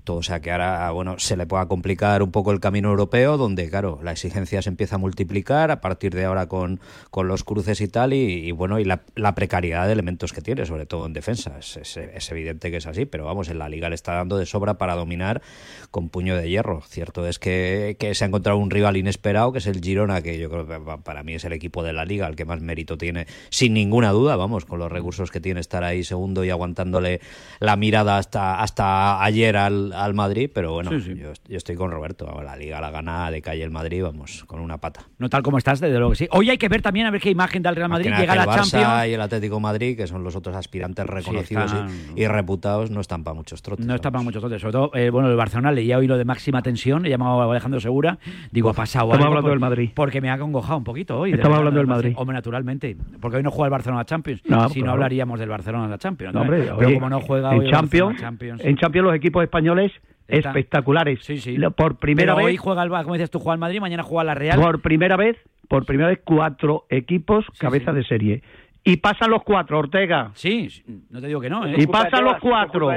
[0.07, 3.71] o sea que ahora bueno se le pueda complicar un poco el camino europeo donde
[3.71, 7.81] claro la exigencia se empieza a multiplicar a partir de ahora con, con los cruces
[7.81, 11.59] y tal y, bueno y la, precariedad de elementos que tiene sobre todo en defensa.
[11.59, 14.47] Es, es, evidente que es así pero vamos en la liga le está dando de
[14.47, 15.43] sobra para dominar
[15.90, 16.83] con puño de hierro.
[16.83, 20.38] Cierto es que, que se ha encontrado un rival inesperado que es el Girona que
[20.38, 22.99] yo creo que para mí es el equipo de la liga el que más mérito
[22.99, 27.21] tiene sin ninguna duda vamos con los recursos que tiene estar ahí segundo y aguantándole
[27.61, 32.27] la mirada hasta hasta ayer al al Madrid, pero bueno, Yo, estoy con Roberto.
[32.43, 35.03] La liga la gana de calle el Madrid, vamos, con una pata.
[35.19, 36.29] No tal como estás, desde luego que sí.
[36.31, 38.11] Hoy hay que ver también a ver qué imagen da el Real Madrid.
[38.17, 39.09] Llega la Champions.
[39.09, 41.75] y el Atlético Madrid, que son los otros aspirantes reconocidos
[42.17, 43.87] y, reputados, no están para muchos trotes.
[43.87, 44.61] No están para muchos trotes.
[44.61, 47.51] Sobre todo, eh, bueno, el Barcelona leía hoy lo de máxima tensión, he llamado a
[47.51, 48.19] Alejandro Segura.
[48.51, 49.91] Digo, ha pasado Estamos hablando del Madrid.
[49.95, 51.33] Porque me ha congojado un poquito hoy.
[51.33, 52.15] Estamos hablando del Madrid.
[52.17, 52.97] Hombre, naturalmente.
[53.21, 54.43] Porque hoy no juega el Barcelona Champions.
[54.73, 56.35] si no hablaríamos del Barcelona la Champions.
[56.35, 58.21] hombre, pero como no juega en Champions,
[58.61, 59.84] en Champions los equipos españoles
[60.29, 61.20] espectaculares.
[61.23, 61.59] Sí, sí.
[61.77, 62.47] Por primera vez.
[62.47, 64.61] Hoy juega el como dices tú, juega el Madrid, mañana juega la Real.
[64.61, 65.37] Por primera vez,
[65.68, 68.42] por primera vez cuatro equipos cabeza de serie.
[68.87, 70.31] Y pasan los cuatro, Ortega.
[70.35, 70.68] Sí,
[71.09, 71.66] no te digo que no.
[71.66, 71.75] ¿eh?
[71.79, 72.90] Y pasan los cuatro.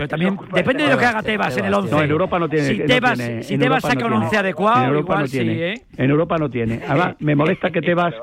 [0.00, 1.90] Pero también depende de lo que haga Tebas en el 11.
[1.94, 2.64] No, en Europa no tiene.
[2.68, 4.40] Si no Tebas, tiene, si Tebas saca no un 11 tiene.
[4.40, 5.52] adecuado, en Europa igual no tiene.
[5.54, 5.74] sí, ¿eh?
[5.98, 6.80] En Europa no tiene.
[6.88, 8.14] Además, me molesta que Tebas.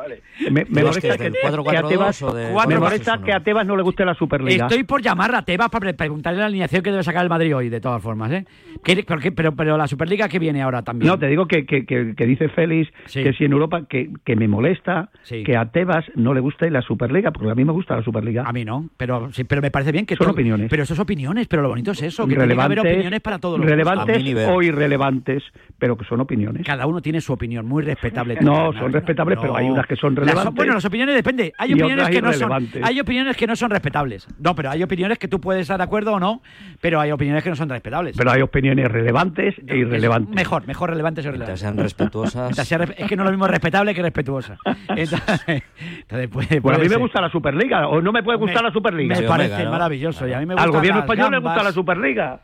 [0.49, 2.21] Me, me ¿Los molesta que a 4-4-2 Tebas.
[2.23, 2.79] o de Me 4-2-3-1?
[2.79, 4.65] molesta que a Tebas no le guste la Superliga.
[4.65, 7.55] Estoy por llamar a Tebas para pre- preguntarle la alineación que debe sacar el Madrid
[7.55, 8.45] hoy, de todas formas, ¿eh?
[8.83, 11.07] ¿Qué- pero, pero, pero la Superliga que viene ahora también.
[11.11, 14.35] No, te digo que, que, que, que dice Félix que si en Europa, que, que
[14.35, 15.43] me molesta Sí.
[15.43, 18.43] que a Tebas no le guste la Superliga, porque a mí me gusta la Superliga.
[18.47, 20.69] A mí no, pero sí, pero me parece bien que Son todo- opiniones.
[20.69, 23.39] Pero eso es opiniones, pero lo bonito es eso, que tiene que haber opiniones para
[23.39, 25.43] todos los relevantes o irrelevantes,
[25.77, 26.65] pero que son opiniones.
[26.65, 28.37] Cada uno tiene su opinión, muy respetable.
[28.41, 30.55] No, son respetables, pero hay unas que son Las- relevantes.
[30.55, 31.53] bueno, las opiniones depende.
[31.57, 32.39] Hay opiniones que no son.
[32.41, 32.83] irrelevantes.
[32.83, 34.27] Hay opiniones que no son respetables.
[34.39, 36.41] No, pero hay opiniones que tú puedes estar de acuerdo o no,
[36.81, 38.15] pero hay opiniones que no son respetables.
[38.17, 40.33] Pero hay opinioes relevantes e irrelevantes.
[40.35, 41.59] Mejor, mejor relevantes y relevantes.
[41.59, 42.57] sean respetuosas.
[42.57, 44.57] Es que no es lo mismo respetable que respetuosa.
[44.89, 45.63] Entonces,
[46.01, 46.99] entonces puede- Bueno, a puede mí me ser.
[46.99, 49.15] gusta la Superliga, o no me puede gustar Me- la Superliga.
[49.19, 50.27] me parece maravilloso.
[50.27, 51.65] Y a mí me Al gustan gobierno las español le gusta gambas.
[51.65, 52.39] la Superliga.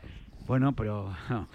[0.46, 1.10] Bueno, pero.
[1.30, 1.48] no.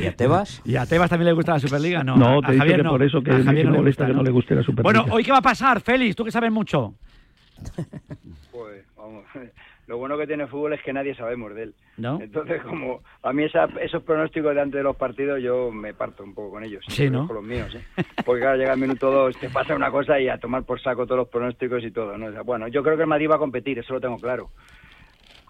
[0.00, 0.62] ¿Y a Tebas?
[0.64, 2.04] ¿Y a Tebas también le gusta la Superliga?
[2.04, 2.90] No, No, a te dicho Javier que no.
[2.90, 5.00] por eso que A Javier no le molesta gusta, que no le guste la Superliga.
[5.02, 6.14] Bueno, ¿hoy qué va a pasar, Félix?
[6.16, 6.94] Tú que sabes mucho.
[8.52, 9.24] Pues, vamos,
[9.88, 11.74] lo bueno que tiene el fútbol es que nadie sabemos de él.
[11.96, 12.20] ¿No?
[12.20, 16.22] Entonces, como a mí esa- esos pronósticos de antes de los partidos, yo me parto
[16.22, 16.84] un poco con ellos.
[16.88, 17.26] Sí, ¿no?
[17.26, 17.84] Con los míos, ¿eh?
[18.24, 21.04] Porque claro, llega el minuto dos, te pasa una cosa y a tomar por saco
[21.04, 22.26] todos los pronósticos y todo, ¿no?
[22.26, 24.50] O sea, bueno, yo creo que el Madrid va a competir, eso lo tengo claro.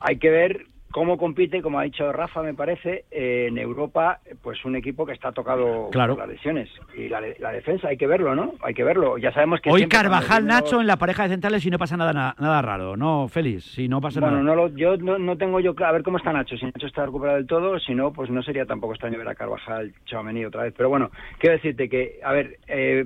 [0.00, 4.64] Hay que ver cómo compite, como ha dicho Rafa, me parece, eh, en Europa, pues
[4.64, 6.14] un equipo que está tocado Claro.
[6.16, 6.68] por las lesiones.
[6.96, 8.55] Y la, la defensa, hay que verlo, ¿no?
[8.62, 9.18] Hay que verlo.
[9.18, 11.96] Ya sabemos que Hoy Carvajal, los- Nacho en la pareja de centrales y no pasa
[11.96, 12.96] nada, nada, nada raro.
[12.96, 14.46] No, Félix, si no pasa Bueno, nada.
[14.46, 16.87] no lo, yo no, no tengo yo claro, a ver cómo está Nacho, si Nacho
[16.87, 20.44] está recuperado del todo, si no, pues no sería tampoco extraño ver a Carvajal, Chouameni
[20.44, 20.74] otra vez.
[20.76, 23.05] Pero bueno, quiero decirte que, a ver, eh,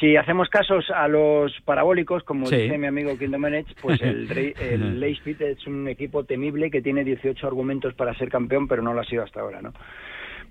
[0.00, 2.56] si hacemos casos a los parabólicos, como Sí.
[2.56, 7.04] dice mi amigo Kim Domenech, pues el, el Leipzig es un equipo temible que tiene
[7.04, 9.72] 18 argumentos para ser campeón, pero no lo ha sido hasta ahora, ¿no?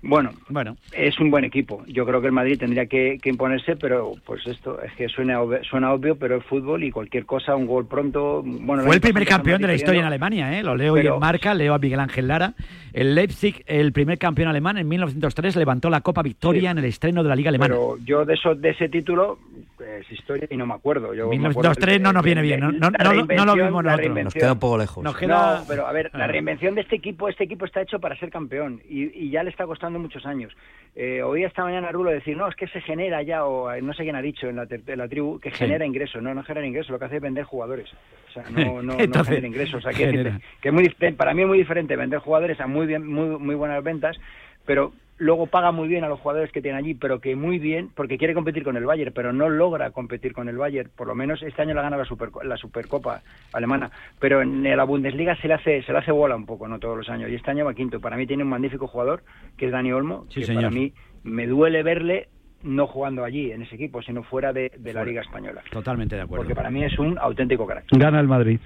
[0.02, 1.82] Bueno, bueno, es un buen equipo.
[1.86, 5.40] Yo creo que el Madrid tendría que, que imponerse, pero pues esto es que suena
[5.40, 8.42] obvio, suena obvio, pero es fútbol y cualquier cosa, un gol pronto.
[8.44, 10.62] Bueno, Fue el primer campeón de la historia en Alemania, ¿eh?
[10.62, 12.52] Lo leo Pero- en marca, leo a Miguel Ángel Lara.
[12.92, 17.22] El Leipzig, el primer campeón alemán en 1903, levantó la Copa Victoria en el estreno
[17.22, 17.74] de la Liga Alemana.
[17.74, 19.38] Pero yo de eso, de ese título
[19.86, 21.14] es historia y no me acuerdo.
[21.14, 23.54] Yo me acuerdo 1903 del- no nos viene bien, no, no, no, lo- no lo
[23.54, 24.24] vimos la nosotros.
[24.24, 25.04] Nos queda un poco lejos.
[25.04, 27.98] Nos queda- No, pero a ver, la reinvención de este equipo, este equipo está hecho
[28.00, 30.52] para ser campeón y, y ya le está costando muchos años.
[30.94, 33.82] Eh, oí esta mañana a Rulo decir, no, es que se genera ya, o eh,
[33.82, 35.58] no sé quién ha dicho en la, ter- en la tribu, que Sí.
[35.58, 36.22] genera ingresos.
[36.22, 37.88] No, no genera ingresos, lo que hace es vender jugadores.
[38.28, 39.74] O sea, no, no, no genera ingresos.
[39.76, 43.06] O sea, que es muy, para mí es muy diferente vender jugadores a muy, bien,
[43.06, 44.16] muy, muy buenas ventas,
[44.64, 47.90] pero luego paga muy bien a los jugadores que tiene allí, pero que muy bien,
[47.94, 50.90] porque quiere competir con el Bayern, pero no logra competir con el Bayern.
[50.94, 54.84] Por lo menos este año la gana la, Super, la Supercopa alemana, pero en la
[54.84, 57.30] Bundesliga se le hace se le hace bola un poco, no todos los años.
[57.30, 58.00] Y este año va quinto.
[58.00, 59.22] Para mí tiene un magnífico jugador,
[59.56, 60.64] que es Dani Olmo, Sí, que señor.
[60.64, 60.92] para mí
[61.24, 62.28] me duele verle
[62.62, 65.04] no jugando allí en ese equipo, sino fuera de, de la.
[65.04, 65.62] Liga Española.
[65.70, 66.42] Totalmente de acuerdo.
[66.42, 67.84] Porque para mí es un auténtico crack.
[67.92, 68.58] Gana el Madrid.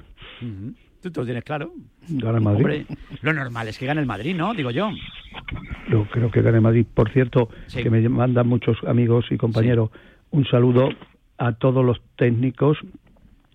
[1.02, 1.72] ¿Tú te lo tienes claro?
[2.08, 2.60] Gana el Madrid.
[2.64, 2.86] Hombre,
[3.22, 4.52] lo normal es que gane el Madrid, ¿no?
[4.54, 4.90] Digo yo.
[5.90, 6.86] Yo creo que gana el Madrid.
[6.92, 7.82] Por cierto, Sí.
[7.82, 9.90] que me mandan muchos amigos y compañeros
[10.30, 10.90] un saludo
[11.38, 12.76] a todos los técnicos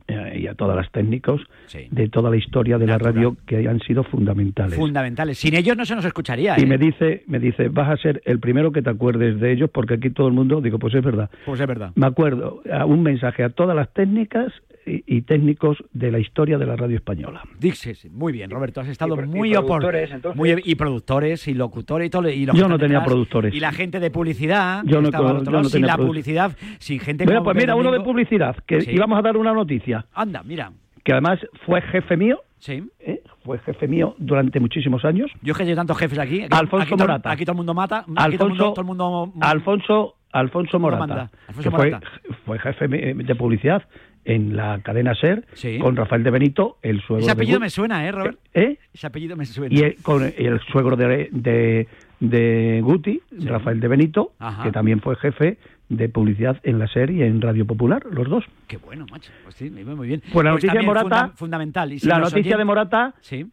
[0.08, 1.88] eh, y a todas las técnicos Sí.
[1.90, 3.14] de toda la historia de Natural.
[3.16, 4.76] la radio que han sido fundamentales.
[4.76, 5.38] Fundamentales.
[5.38, 6.66] Sin ellos no se nos escucharía, Y ¿eh?
[6.66, 9.96] me dice, me dice, vas a ser el primero que te acuerdes de ellos porque
[9.96, 11.30] aquí todo el mundo, digo, pues es verdad.
[11.46, 11.92] Pues es verdad.
[11.96, 14.52] Me acuerdo, a un mensaje a todas las técnicas
[14.88, 17.42] y, y técnicos de la historia de la radio española.
[17.60, 20.38] Dices, muy bien, Roberto, has estado Y muy opor- productores, entonces.
[20.38, 23.56] muy y productores y locutores y todo y los Yo no tenía detrás, productores.
[23.56, 26.52] y la gente de publicidad Yo no yo lado, no sin tenía la produ- publicidad
[26.78, 28.92] sin gente Bueno, pues mira, uno de publicidad, que Sí.
[28.92, 30.72] íbamos a dar una noticia, anda mira
[31.04, 33.22] que además fue jefe mío, sí ¿eh?
[33.44, 35.30] fue jefe mío durante muchísimos años.
[35.44, 37.32] yo es que hay tantos jefes aquí, aquí Alfonso aquí todo- Morata.
[37.32, 41.30] aquí todo el mundo mata aquí todo el mundo, todo el mundo Alfonso, Alfonso Morata.
[41.48, 42.08] Alfonso que fue, Morata.
[42.46, 43.84] fue jefe mi- de publicidad
[44.26, 45.78] en la cadena SER Sí.
[45.78, 48.80] con Rafael de Benito, el suegro ese de apellido Gu- me suena eh Robert ¿Eh?
[48.92, 51.88] ese apellido me suena y el, con el suegro de, de,
[52.20, 53.48] de Guti, Sí.
[53.48, 54.64] Rafael de Benito, Ajá.
[54.64, 58.44] que también fue jefe de publicidad en la SER y en Radio Popular, los dos.
[58.68, 59.32] qué bueno macho.
[59.44, 60.22] Pues sí me iba muy bien.
[60.34, 63.46] Pues la noticia de Morata- funda- fundamental y si la noticia de Morata sí.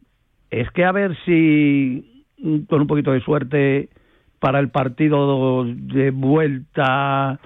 [0.49, 2.25] es que a ver si
[2.67, 3.89] con un poquito de suerte
[4.39, 7.39] para el partido de vuelta,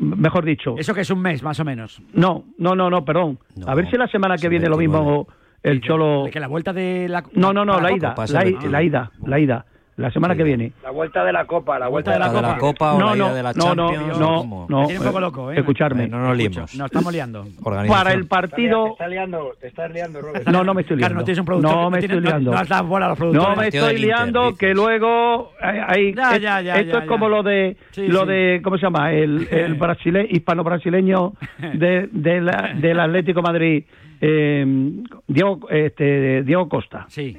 [0.00, 2.02] mejor dicho, eso que es un mes más o menos.
[2.12, 5.28] No, no, no, no, perdón, a ver si la semana que viene lo mismo
[5.62, 8.52] el Cholo, que la vuelta de la no, no, no, la ida, la, el i-
[8.52, 8.70] 21.
[8.72, 10.72] la ida, la ida, la semana que viene.
[10.82, 12.92] La vuelta de la Copa, la vuelta, de, la Copa.
[12.92, 14.86] o no, la no, de la no, No, no, no.
[14.86, 15.58] Tiene un poco eh, loco, ¿eh?
[15.58, 16.06] Escucharme.
[16.06, 16.74] No nos liemos.
[16.74, 17.46] Nos estamos liando.
[17.88, 18.84] Para el partido...
[18.84, 18.92] Te
[19.68, 20.48] estás liando, te Robert.
[20.48, 21.08] No, no me estoy liando.
[21.08, 21.72] Claro, no tienes un productor.
[21.72, 22.52] No me estoy liando.
[22.52, 23.16] No, bola.
[23.32, 25.52] No me estoy liando, que luego...
[25.62, 26.14] Eh, Hay,
[26.80, 27.76] esto es como lo de...
[27.96, 29.12] Lo de ¿Cómo se llama?
[29.12, 32.40] El, el brasile, hispano-brasileño de, de
[32.76, 33.84] del Atlético Madrid.
[34.20, 34.64] Eh,
[35.26, 37.06] Diego, este, Diego Costa.
[37.08, 37.36] Sí.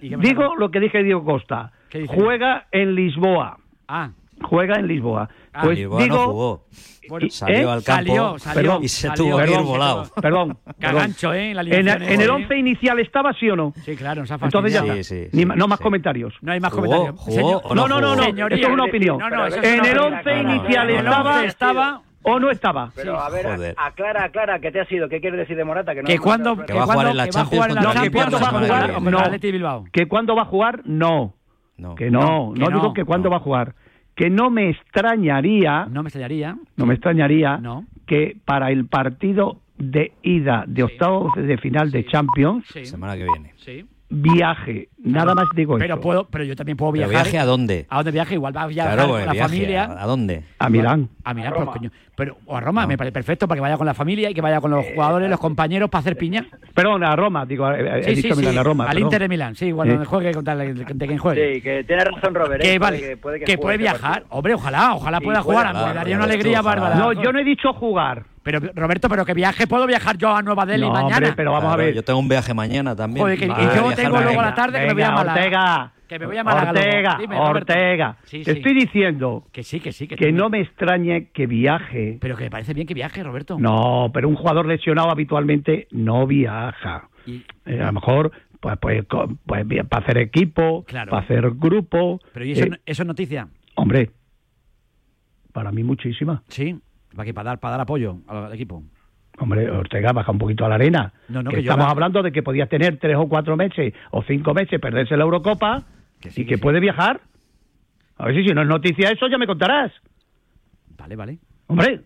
[0.00, 1.72] Digo lo que dije Diego Costa.
[2.08, 3.58] Juega en Lisboa.
[3.88, 4.10] Ah.
[4.42, 5.28] Juega en Lisboa.
[5.52, 6.64] Ah, pues Lisboa digo, no jugó.
[7.08, 7.72] Bueno, salió ¿eh?
[7.72, 10.10] al campo salió, salió, perdón, y se salió, tuvo que ir volado.
[10.20, 10.58] Perdón.
[10.78, 11.50] Cagancho, ¿eh?
[11.50, 13.72] En, la en, en el 11 inicial estaba, ¿sí o no?
[13.84, 16.34] Sí, claro, nos ha Entonces ya sí, sí, sí, no más comentarios.
[16.40, 17.20] No hay más ¿Jugó, comentarios.
[17.20, 19.18] ¿Jugó, Señor, no, no, no, no, Esto es una opinión.
[19.18, 20.90] No, no, en el 11 inicial
[21.44, 22.90] estaba o no estaba.
[22.96, 25.08] Pero a ver, aclara, aclara, que te ha sido?
[25.08, 25.94] ¿Qué quieres decir de Morata?
[25.94, 27.74] Que, no que cuando que, va a jugar en la Champions.
[27.74, 29.84] No, que cuando va a jugar, no.
[29.92, 31.34] Que cuando va a jugar, no.
[31.76, 31.94] no.
[31.94, 33.74] Que no, no, digo que cuando va a jugar.
[34.14, 35.86] Que no me extrañaría.
[35.86, 36.56] No me extrañaría.
[36.76, 37.60] No me extrañaría.
[38.06, 42.64] Que para el partido de ida de octavos de final de Champions.
[42.72, 42.86] Sí.
[42.86, 43.54] Semana que viene.
[44.16, 46.00] Viaje, nada más digo pero eso.
[46.00, 47.10] Puedo, pero yo también puedo viajar.
[47.10, 47.86] ¿Pero viaje a dónde?
[47.88, 48.34] ¿A dónde viaje?
[48.34, 49.84] Igual va a viajar claro, con la familia.
[49.84, 50.44] ¿A dónde?
[50.58, 51.08] A Milán.
[51.24, 51.90] A Milán, a Pues, coño.
[52.16, 52.86] Pero, o a Roma, ah.
[52.86, 54.92] me parece perfecto para que vaya con la familia y que vaya con los eh,
[54.94, 56.46] jugadores, eh, los compañeros para hacer piña.
[56.72, 58.86] Perdón, a Roma, digo, eh, sí, sí, a Roma.
[58.86, 58.98] Al.
[58.98, 61.54] Inter de Milán, sí, igual, bueno, juegue contra de quien juegue.
[61.54, 62.62] Sí, que tiene razón Robert.
[62.62, 64.24] Que, vale, que puede, que, puede viajar.
[64.28, 65.74] Hombre, ojalá, ojalá pueda jugar.
[65.74, 66.94] Me daría una alegría bárbara.
[66.94, 68.24] No, yo no he dicho jugar.
[68.44, 71.16] Pero Roberto, pero que viaje, puedo viajar yo a Nueva Delhi mañana.
[71.16, 71.94] Hombre, pero vamos a ver.
[71.94, 73.26] Yo tengo un viaje mañana también.
[73.32, 75.93] Y yo tengo luego a la tarde que me voy a Málaga.
[76.08, 76.70] Que me voy a Málaga.
[76.70, 78.16] Ortega, Dime, Ortega.
[78.30, 82.18] Te estoy diciendo que sí, que sí, que, no me extrañe que viaje.
[82.20, 83.56] Pero que me parece bien que viaje, Roberto.
[83.58, 87.08] No, pero un jugador lesionado habitualmente no viaja.
[87.26, 89.04] Eh, a lo mejor pues, pues,
[89.46, 92.20] pues para hacer equipo, para hacer grupo.
[92.32, 93.48] Pero ¿y eh, eso, es noticia?
[93.74, 94.10] Hombre,
[95.52, 96.42] para mí muchísima.
[96.48, 96.78] Sí,
[97.14, 98.82] para, que, para, dar, para dar apoyo al equipo.
[99.38, 101.12] Hombre, Ortega, baja un poquito a la arena.
[101.28, 104.54] No, no, que estamos hablando de que podías tener tres o cuatro meses o cinco
[104.54, 105.82] meses, perderse la Eurocopa
[106.36, 107.20] y que, puede viajar.
[108.16, 109.92] A ver si, si no es noticia eso, ya me contarás.
[110.96, 111.38] Vale, vale.
[111.66, 112.00] Hombre.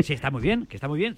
[0.00, 1.14] Sí, está muy bien, que está muy bien.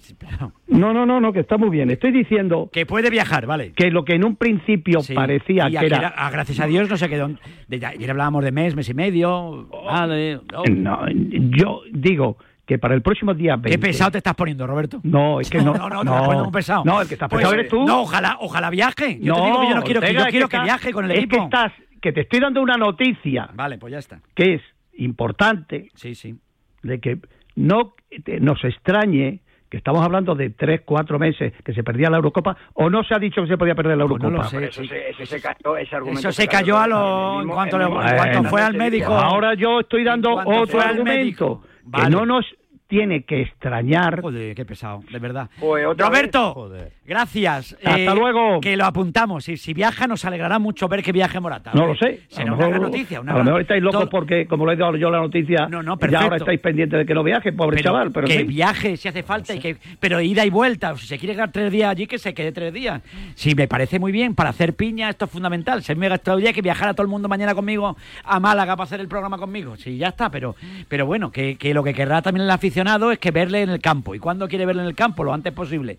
[0.67, 1.89] No, no, no, no, que está muy bien.
[1.89, 2.69] Estoy diciendo...
[2.71, 3.71] Que puede viajar, vale.
[3.73, 6.13] Que lo que en un principio parecía que era...
[6.15, 7.29] Ah, gracias a Dios no se quedó...
[7.69, 9.31] Ayer hablábamos de mes, mes y medio...
[9.31, 10.39] Oh, ah, vale.
[10.53, 10.63] Oh.
[10.69, 12.37] No, yo digo
[12.71, 15.01] que para el próximo día Qué pesado te estás poniendo, Roberto.
[15.03, 15.73] No, es que no.
[15.73, 16.83] No, no, no, no, pesado.
[16.85, 17.85] No, el que estás pues, tú.
[17.85, 19.19] No, ojalá, ojalá viaje.
[19.19, 21.11] Yo no, te digo que yo no quiero, que, yo quiero que, viaje con el
[21.11, 21.35] es equipo.
[21.35, 23.49] Que estás, que te estoy dando una noticia.
[23.53, 24.21] Vale, pues ya está.
[24.33, 24.61] Que es
[24.93, 25.89] importante.
[25.95, 26.39] Sí, sí.
[26.81, 27.17] De que
[27.57, 27.93] no
[28.39, 32.89] nos extrañe que estamos hablando de tres, cuatro meses que se perdía la Eurocopa, o
[32.89, 34.29] no se ha dicho que se podía perder la Eurocopa.
[34.29, 36.29] Pues no lo sé, eso, se, cayó, ese argumento.
[36.29, 39.13] Eso se cayó a lo, en cuanto, en cuanto fue al médico.
[39.13, 41.63] Ahora yo estoy dando otro argumento.
[41.83, 42.05] Vale.
[42.05, 42.45] Que no nos
[42.91, 44.21] tiene que extrañar.
[44.21, 45.49] Joder, qué pesado, de verdad.
[45.61, 46.91] Joder, Roberto, Joder.
[47.05, 47.73] gracias.
[47.83, 48.59] Hasta eh, luego.
[48.59, 49.47] Que lo apuntamos.
[49.47, 51.71] Y si viaja, nos alegrará mucho ver que viaje Morata.
[51.73, 52.19] No lo sé.
[52.27, 53.19] Será una gran noticia.
[53.19, 56.19] A lo mejor estáis locos porque, como lo he dado yo la noticia, no, ya
[56.19, 58.11] ahora estáis pendientes de que no viaje, pobre chaval.
[58.11, 60.95] Pero que viaje si hace falta, y que, pero ida y vuelta.
[60.97, 63.01] Si se quiere quedar tres días allí, que se quede tres días.
[63.35, 64.35] Sí, me parece muy bien.
[64.35, 65.81] Para hacer piña, esto es fundamental.
[65.81, 69.07] Ser mega día que viajara todo el mundo mañana conmigo a Málaga para hacer el
[69.07, 69.77] programa conmigo.
[69.77, 70.29] Sí, ya está.
[70.29, 70.55] Pero,
[70.87, 72.80] pero bueno, que, lo que querrá también la afición
[73.11, 74.15] es que verle en el campo.
[74.15, 75.23] ¿Y cuándo quiere verle en el campo?
[75.23, 75.97] Lo antes posible.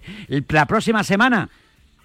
[0.49, 1.49] La próxima semana.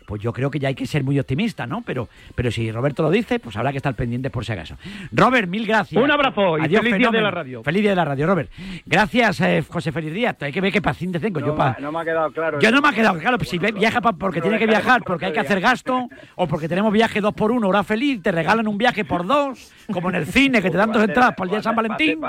[0.08, 1.82] Pues yo creo que ya hay que ser muy optimista, ¿no?
[1.82, 4.78] Pero, pero si Roberto lo dice, pues habrá que estar pendientes por si acaso.
[5.12, 6.02] Robert, mil gracias.
[6.02, 7.62] Un abrazo y feliz día de la radio.
[7.62, 8.50] Feliz día de la radio, Robert.
[8.86, 10.38] Gracias, eh, José Feliz Díaz.
[10.40, 11.42] Hay que ver qué paciente tengo.
[11.42, 11.76] Yo pa...
[11.82, 12.58] no me ha quedado claro.
[12.58, 13.38] Yo no me ha quedado claro.
[13.38, 16.94] Pues si viaja porque tiene que viajar, porque hay que hacer gasto, o porque tenemos
[16.94, 20.26] viaje dos por uno, hora feliz, te regalan un viaje por dos, como en el
[20.26, 22.22] cine, que te dan dos entradas para el día de San Valentín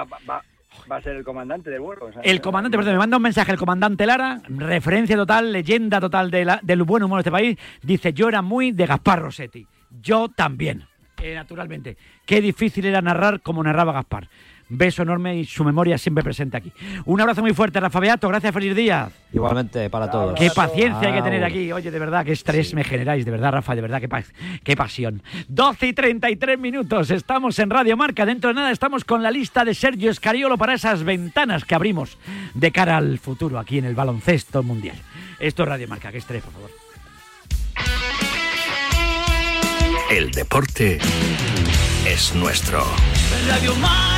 [0.91, 2.11] va a ser el comandante de vuelo.
[2.23, 6.45] El comandante, perdón, me manda un mensaje el comandante Lara, referencia total, leyenda total de
[6.45, 7.59] la, del buen humor de este país.
[7.83, 9.67] Dice: Yo era muy de Gaspar Rossetti.
[10.01, 10.85] Yo también,
[11.23, 11.97] eh, naturalmente.
[12.27, 14.29] Qué difícil era narrar como narraba Gaspar.
[14.71, 16.73] Beso enorme y su memoria siempre presente aquí.
[17.07, 18.29] Un abrazo muy fuerte, Rafa Beato.
[18.29, 19.09] Gracias, feliz día.
[19.33, 20.39] Igualmente para todos.
[20.39, 21.73] Qué paciencia hay que tener aquí.
[21.73, 23.25] Oye, de verdad, qué estrés me generáis.
[23.25, 24.09] De verdad, Rafa, de verdad, qué,
[24.63, 25.23] qué pasión.
[25.49, 27.11] 12 y 33 minutos.
[27.11, 28.27] Estamos en Radio Marca.
[28.27, 32.19] Dentro de nada estamos con la lista de Sergio Escariolo para esas ventanas que abrimos
[32.55, 34.97] de cara al futuro aquí en el baloncesto mundial.
[35.39, 36.13] Esto es Radio Marca.
[36.13, 36.71] Qué estrés, por favor.
[40.11, 40.99] El deporte
[42.07, 42.83] es nuestro.
[43.47, 44.18] Radio Marca.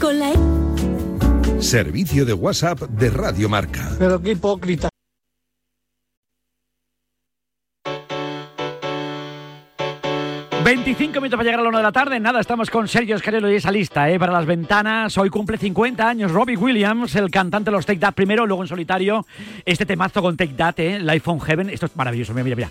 [0.00, 0.32] Con la...
[0.32, 1.62] E.
[1.62, 3.90] Servicio de WhatsApp de Radio Marca.
[3.98, 4.93] Pero qué hipócrita.
[10.74, 12.18] 25 minutos para llegar a la 1 de la tarde.
[12.18, 14.18] Nada, estamos con Sergio Escarelo y esa lista ¿eh?
[14.18, 15.16] para las ventanas.
[15.16, 18.68] Hoy cumple 50 años Robbie Williams, el cantante de los Take That primero, luego en
[18.68, 19.24] solitario.
[19.64, 20.98] Este temazo con Take That, ¿eh?
[20.98, 21.70] Life on Heaven.
[21.70, 22.34] Esto es maravilloso.
[22.34, 22.70] Mira, mira, mira.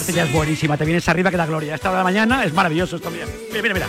[0.00, 0.76] Parte ya es buenísima.
[0.78, 1.74] Te vienes arriba que da gloria.
[1.74, 3.10] Esta de la mañana es maravilloso esto.
[3.10, 3.86] Mira, mira, mira.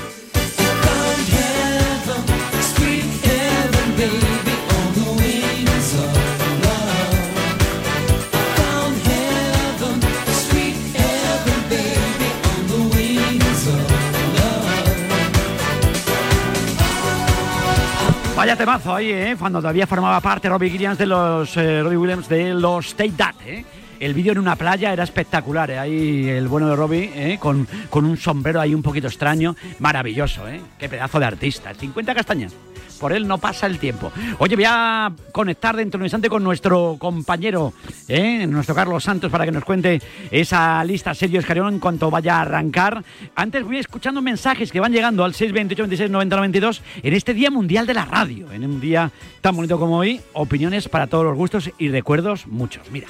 [18.36, 19.36] Vaya temazo ahí, ¿eh?
[19.38, 23.36] Cuando todavía formaba parte Robbie Williams de los eh, Robbie Williams de los Take That,
[23.46, 23.64] ¿eh?
[24.02, 25.78] El vídeo en una playa era espectacular, ¿eh?
[25.78, 27.38] ahí el bueno de Robbie, ¿eh?
[27.40, 30.60] con, con un sombrero ahí un poquito extraño, maravilloso, ¿eh?
[30.80, 32.52] Qué pedazo de artista, 50 castañas
[33.00, 34.12] por él no pasa el tiempo.
[34.38, 37.74] Oye, voy a conectar dentro de un instante con nuestro compañero,
[38.08, 38.46] ¿eh?
[38.46, 40.00] nuestro Carlos Santos, para que nos cuente
[40.30, 43.04] esa lista Sergio Escarión en cuanto vaya a arrancar.
[43.34, 47.50] Antes voy escuchando mensajes que van llegando al 628 26 90 92 en este Día
[47.50, 50.22] Mundial de la Radio, en un día tan bonito como hoy.
[50.34, 52.84] Opiniones para todos los gustos y recuerdos muchos.
[52.92, 53.08] Mira.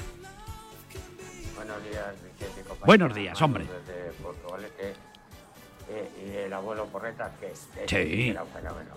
[2.84, 3.64] Buenos días, hombre.
[6.24, 7.52] y el abuelo Porreta, que
[7.86, 8.30] sí.
[8.30, 8.90] era un fenómeno.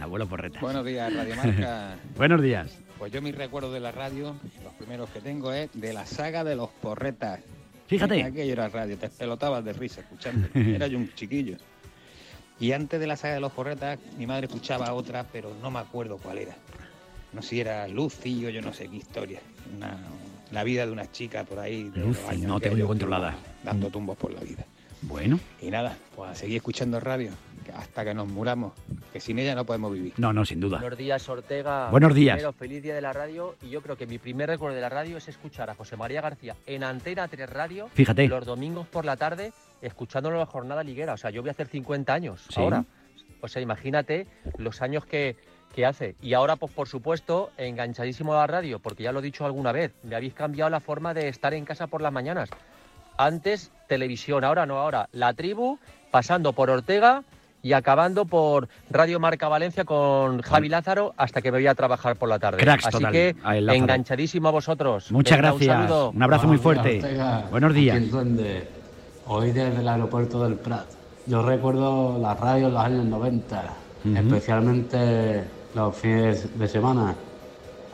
[0.00, 0.60] Abuelo Porreta.
[0.60, 1.96] Buenos días, Radio Marca.
[2.16, 2.78] Buenos días.
[2.98, 6.44] Pues yo mis recuerdos de la radio, los primeros que tengo es de la saga
[6.44, 7.40] de los Porretas.
[7.86, 8.22] Fíjate.
[8.22, 10.48] Aquello era radio, te pelotabas de risa escuchando.
[10.54, 11.56] Era yo un chiquillo.
[12.60, 15.78] Y antes de la saga de los Porretas, mi madre escuchaba otra, pero no me
[15.78, 16.56] acuerdo cuál era.
[17.32, 19.40] No sé si era Lucy o yo no sé qué historia.
[19.76, 19.96] Una,
[20.50, 21.90] la vida de una chica por ahí.
[22.40, 23.36] no tengo yo controlada.
[23.64, 24.64] Dando tumbos por la vida.
[25.02, 25.38] Bueno.
[25.60, 27.30] Y nada, pues a seguir escuchando radio
[27.76, 28.72] hasta que nos muramos,
[29.12, 30.14] que sin ella no podemos vivir.
[30.16, 30.78] No, no, sin duda.
[30.78, 31.90] Buenos días, Ortega.
[31.90, 32.36] Buenos días.
[32.36, 34.88] Primero, feliz día de la radio y yo creo que mi primer recuerdo de la
[34.88, 38.28] radio es escuchar a José María García en Antena 3 Radio Fíjate.
[38.28, 41.12] los domingos por la tarde escuchándolo en la jornada liguera.
[41.14, 42.84] O sea, yo voy a hacer 50 años ahora.
[43.40, 44.26] O sea, imagínate
[44.56, 45.36] los años que,
[45.74, 46.16] que hace.
[46.20, 49.72] Y ahora, pues por supuesto, enganchadísimo a la radio, porque ya lo he dicho alguna
[49.72, 52.50] vez, me habéis cambiado la forma de estar en casa por las mañanas.
[53.16, 55.78] Antes televisión, ahora no, ahora la tribu,
[56.10, 57.24] pasando por Ortega
[57.62, 62.16] y acabando por Radio Marca Valencia con Javi Lázaro hasta que me voy a trabajar
[62.16, 62.64] por la tarde.
[62.70, 65.10] Así que enganchadísimo a vosotros.
[65.10, 65.90] Muchas gracias.
[65.90, 67.02] Un, abrazo muy fuerte.
[67.50, 68.00] Buenos días.
[69.26, 70.86] Hoy desde el aeropuerto del Prat.
[71.26, 73.64] Yo recuerdo la radio en los años 90,
[74.16, 75.44] especialmente
[75.74, 77.14] los fines de semana,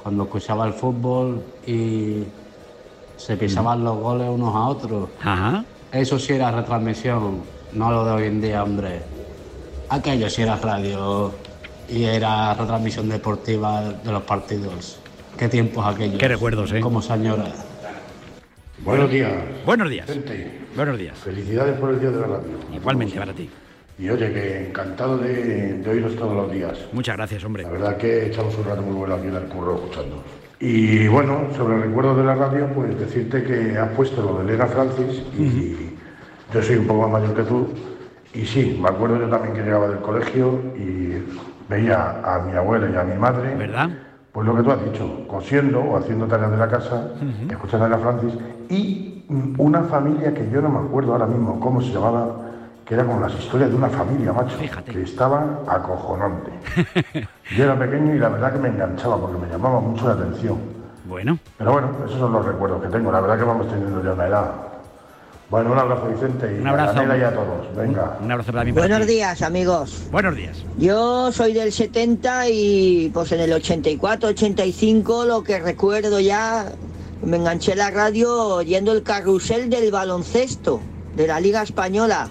[0.02, 2.24] cuando escuchaba el fútbol y
[3.16, 5.08] se pisaban los goles unos a otros.
[5.92, 9.00] Eso sí era retransmisión, no lo de hoy en día, hombre.
[9.88, 11.32] Aquello sí era radio
[11.88, 14.98] y era retransmisión deportiva de los partidos.
[15.38, 16.18] Qué tiempos aquellos.
[16.18, 16.80] Qué recuerdos, ¿eh?
[16.80, 17.46] Como señora.
[18.78, 19.32] Buenos días.
[19.64, 20.08] Buenos días.
[20.76, 21.18] Buenos días.
[21.18, 22.50] Felicidades por el Día de la Radio.
[22.72, 23.48] Igualmente para ti.
[23.98, 26.78] Y oye, que encantado de, oíros todos los días.
[26.92, 27.62] Muchas gracias, hombre.
[27.62, 30.22] La verdad que echamos un rato muy bueno aquí en el curro escuchando.
[30.58, 34.44] Y bueno, sobre el recuerdo de la radio, pues decirte que has puesto lo de
[34.44, 35.94] Elena Francis y
[36.52, 37.68] yo soy un poco más mayor que tú.
[38.32, 41.22] Y sí, me acuerdo yo también que llegaba del colegio y
[41.68, 43.54] veía a mi abuela y a mi madre.
[43.54, 43.90] ¿Verdad?
[44.32, 47.10] Pues lo que tú has dicho, cosiendo o haciendo tareas de la casa,
[47.48, 48.32] escuchando a Elena Francis
[48.68, 49.24] y
[49.58, 52.43] una familia que yo no me acuerdo ahora mismo cómo se llamaba
[52.84, 56.50] que era como las historias de una familia, macho, que estaba acojonante.
[57.56, 60.58] Yo era pequeño y la verdad que me enganchaba porque me llamaba mucho la atención.
[61.06, 61.38] Bueno.
[61.56, 63.10] Pero bueno, esos son los recuerdos que tengo.
[63.10, 64.52] La verdad que vamos teniendo ya una edad.
[65.50, 67.76] Bueno, un abrazo Vicente y un abrazo a y a todos.
[67.76, 68.18] Venga.
[68.20, 68.72] Un abrazo para mí.
[68.72, 70.08] Buenos días, amigos.
[70.10, 70.64] Buenos días.
[70.78, 76.72] Yo soy del 70 y pues en el 84, 85 lo que recuerdo ya
[77.22, 80.80] me enganché la radio oyendo el carrusel del baloncesto
[81.14, 82.28] de la Liga Española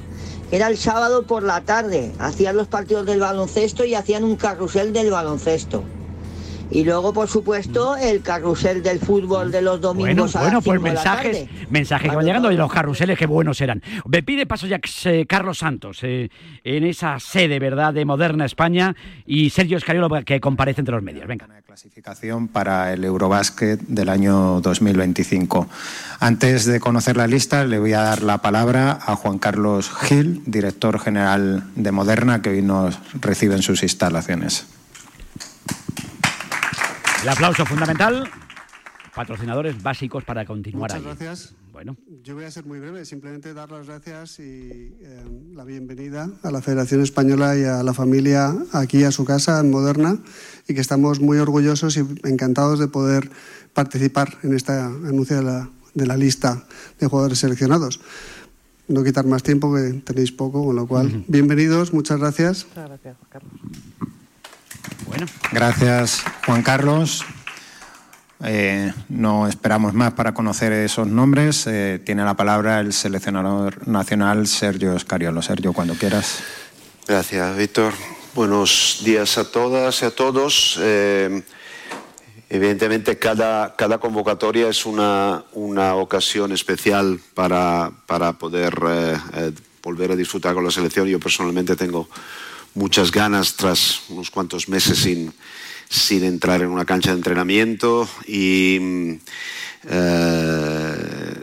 [0.54, 2.12] era el sábado por la tarde.
[2.20, 5.84] Hacían los partidos del baloncesto y hacían un carrusel del baloncesto.
[6.74, 10.34] Y luego, por supuesto, el carrusel del fútbol de los domingos.
[10.34, 13.84] Bueno, bueno pues mensajes, mensajes que van llegando de los carruseles, qué buenos eran.
[14.08, 16.30] Me pide paso ya eh, Carlos Santos eh,
[16.64, 18.96] en esa sede, ¿verdad?, de Moderna España
[19.28, 21.28] y Sergio Escariolo que comparece entre los medios.
[21.28, 21.48] Venga.
[21.68, 25.68] Clasificación para el Eurobásquet del año 2025.
[26.20, 30.42] Antes de conocer la lista, le voy a dar la palabra a Juan Carlos Gil,
[30.48, 34.66] director general de Moderna, que hoy nos recibe en sus instalaciones.
[37.24, 38.30] El aplauso fundamental.
[39.16, 41.56] Patrocinadores básicos para continuar Muchas gracias.
[41.72, 41.96] Bueno.
[42.22, 46.52] Yo voy a ser muy breve, simplemente dar las gracias y eh, la bienvenida a
[46.52, 50.18] la Federación Española y a la familia aquí a su casa en Moderna
[50.68, 53.32] y que estamos muy orgullosos y encantados de poder
[53.74, 56.66] participar en esta anuncio de la, de la lista
[57.00, 58.02] de jugadores seleccionados.
[58.90, 62.66] No quitar más tiempo, que tenéis poco, con lo cual, bienvenidos, muchas gracias.
[62.68, 63.54] Muchas gracias, Juan Carlos.
[65.06, 65.26] Bueno.
[65.52, 67.26] Gracias, Juan Carlos.
[68.46, 71.66] Eh, no esperamos más para conocer esos nombres.
[71.66, 75.42] Eh, tiene la palabra el seleccionador nacional Sergio Escariolo.
[75.42, 76.44] Sergio, cuando quieras.
[77.08, 77.94] Gracias, Víctor.
[78.36, 80.78] Buenos días a todas y a todos.
[80.82, 81.42] Eh,
[82.50, 88.74] evidentemente, cada, cada convocatoria es una, una ocasión especial para, para poder
[89.82, 91.08] volver a disfrutar con la selección.
[91.08, 92.10] Yo personalmente tengo
[92.76, 95.34] muchas ganas tras unos cuantos meses sin,
[96.24, 99.20] entrar en una cancha de entrenamiento y,
[99.88, 101.36] eh,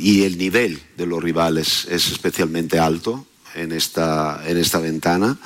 [0.00, 5.38] y el nivel de los rivales es especialmente alto en esta, en esta ventana.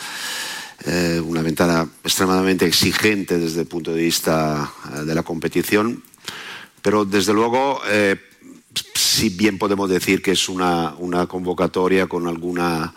[0.87, 6.03] Eh, una ventana extremadamente exigente desde el punto de vista eh, de la competición,
[6.81, 7.81] pero desde luego
[8.95, 10.95] si bien podemos decir que es una
[11.29, 12.95] convocatoria con alguna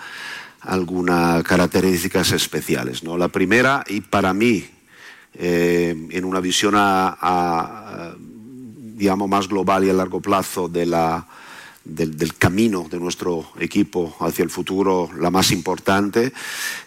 [0.62, 3.04] algunas características especiales.
[3.04, 3.18] ¿no?
[3.18, 4.66] La primera, y para mí,
[5.34, 8.14] eh, en una visión a,
[9.00, 11.26] digamos, más global y a largo plazo de la,
[11.86, 16.34] del, camino de nuestro equipo hacia el futuro, la más importante,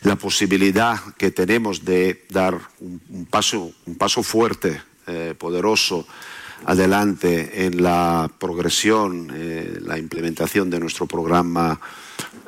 [0.02, 6.06] la posibilidad que tenemos de dar un, paso, un paso fuerte, eh, poderoso,
[6.66, 11.80] adelante en la progresión, eh, la implementación de nuestro programa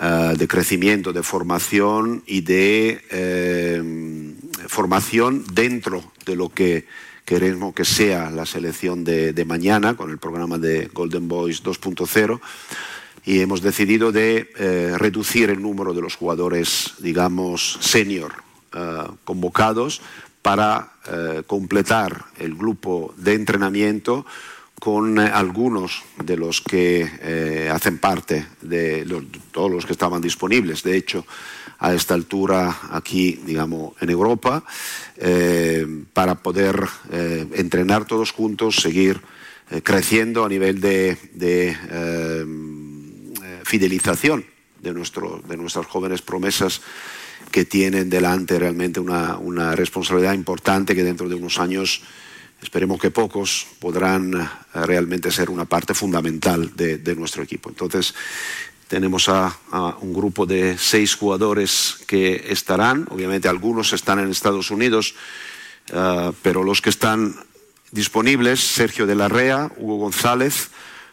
[0.00, 4.34] eh, de crecimiento, de formación y de eh,
[4.66, 6.86] formación dentro de lo que
[7.24, 12.40] queremos que sea la selección de, mañana con el programa de Golden Boys 2.0
[13.24, 18.32] y hemos decidido de eh, reducir el número de los jugadores, digamos, senior
[19.22, 20.02] convocados
[20.42, 20.94] para
[21.46, 24.26] completar el grupo de entrenamiento
[24.80, 29.06] con eh, algunos de los que eh, hacen parte de
[29.50, 30.82] todos los que estaban disponibles.
[30.82, 31.26] De hecho,
[31.78, 34.64] a esta altura aquí, digamos, en Europa,
[35.16, 36.82] eh, para poder
[37.52, 39.20] entrenar todos juntos, seguir
[39.82, 41.16] creciendo a nivel de,
[43.64, 44.44] fidelización
[44.80, 46.80] de, nuestro, de nuestras jóvenes promesas
[47.50, 52.02] que tienen delante realmente una, una responsabilidad importante que dentro de unos años
[52.62, 54.48] esperemos que pocos, podrán eh,
[54.86, 57.68] realmente ser una parte fundamental de, nuestro equipo.
[57.68, 58.14] Entonces,
[58.88, 59.56] tenemos a,
[60.00, 65.14] un grupo de seis jugadores que estarán, obviamente algunos están en Estados Unidos,
[65.92, 67.34] eh, pero los que están
[67.90, 70.70] disponibles, Sergio de la Rea, Hugo González,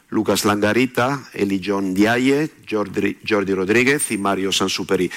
[0.10, 5.10] Lucas Langarita, Eli John Diaye, Jordi, Jordi Rodríguez y Mario Sansuperi.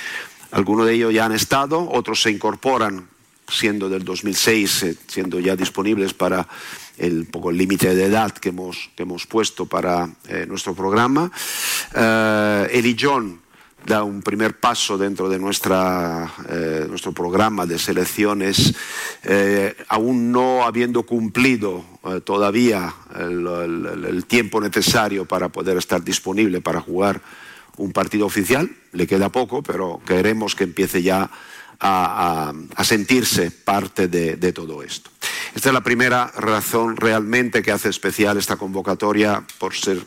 [0.52, 3.08] Algunos de ellos ya han estado, otros se incorporan
[3.56, 6.46] siendo del 2006, eh, siendo ya disponibles para
[6.98, 11.30] el poco el límite de edad que hemos, que hemos puesto para eh, nuestro programa.
[11.94, 13.40] Eh, Eli John
[13.86, 16.32] da un primer paso dentro de nuestra,
[16.88, 18.72] nuestro programa de selecciones,
[19.88, 21.84] aún no habiendo cumplido
[22.24, 27.20] todavía el, tiempo necesario para poder estar disponible para jugar
[27.76, 28.70] un partido oficial.
[28.92, 31.30] Le queda poco, pero queremos que empiece ya
[31.80, 32.52] a,
[32.82, 35.10] sentirse parte de, todo esto.
[35.54, 40.06] Esta es la primera razón realmente que hace especial esta convocatoria por ser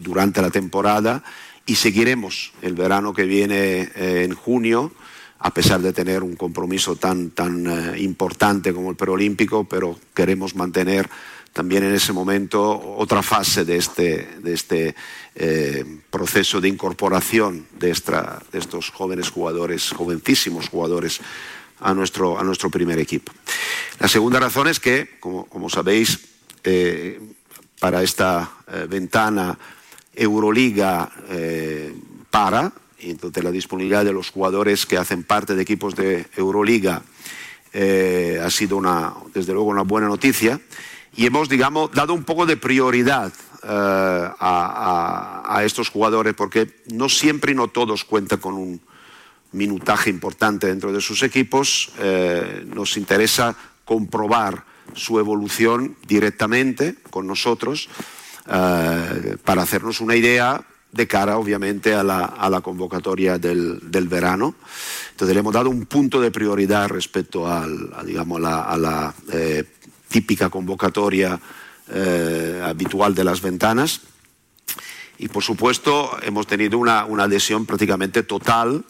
[0.00, 1.22] durante la temporada
[1.66, 4.92] y seguiremos el verano que viene eh, en junio
[5.40, 10.54] a pesar de tener un compromiso tan, tan eh, importante como el preolímpico, pero queremos
[10.54, 11.08] mantener
[11.52, 12.60] también en ese momento
[12.96, 14.94] otra fase de este, de este
[15.34, 21.20] eh, proceso de incorporación de, estos jóvenes jugadores, jovencísimos jugadores,
[21.80, 23.32] a nuestro, a nuestro primer equipo.
[23.98, 26.20] La segunda razón es que, como, como sabéis,
[26.62, 27.18] eh,
[27.80, 29.58] para esta eh, ventana
[30.14, 31.10] Euroliga
[32.30, 37.02] para, y entonces la disponibilidad de los jugadores que hacen parte de equipos de Euroliga
[37.72, 40.60] ha sido una, desde luego una buena noticia
[41.16, 43.32] y hemos, digamos, dado un poco de prioridad
[43.62, 48.80] eh, a, estos jugadores porque no siempre y no todos cuentan con un
[49.52, 51.92] minutaje importante dentro de sus equipos.
[51.98, 53.54] Eh, nos interesa
[53.84, 57.88] comprobar su evolución directamente con nosotros
[58.46, 64.54] para hacernos una idea de cara, obviamente, a la, convocatoria del, verano.
[65.10, 69.64] Entonces, le hemos dado un punto de prioridad respecto al, a, digamos, a la, eh,
[70.10, 71.40] típica convocatoria
[71.88, 74.02] eh, habitual de las ventanas.
[75.18, 78.84] Y, por supuesto, hemos tenido una, adhesión prácticamente total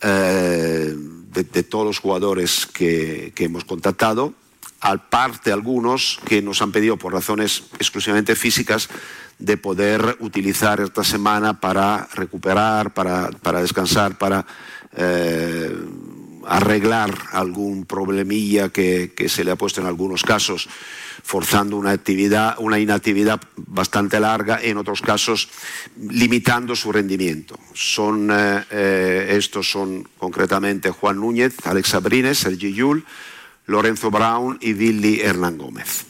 [0.00, 4.34] eh, de, todos los jugadores que, hemos contactado,
[4.80, 8.88] al parte algunos que nos han pedido por razones exclusivamente físicas
[9.38, 14.46] de poder utilizar esta semana para recuperar, para, descansar, para
[14.92, 15.76] eh,
[16.48, 20.68] arreglar algún problemilla que, se le ha puesto en algunos casos,
[21.22, 25.48] forzando una actividad, una inactividad bastante larga, en otros casos
[25.96, 27.58] limitando su rendimiento.
[27.74, 33.04] Son, eh, eh, estos son concretamente Juan Núñez, Alex Sabrines, Sergi Yul,
[33.66, 36.06] Lorenzo Brown y Billy Hernán Gómez.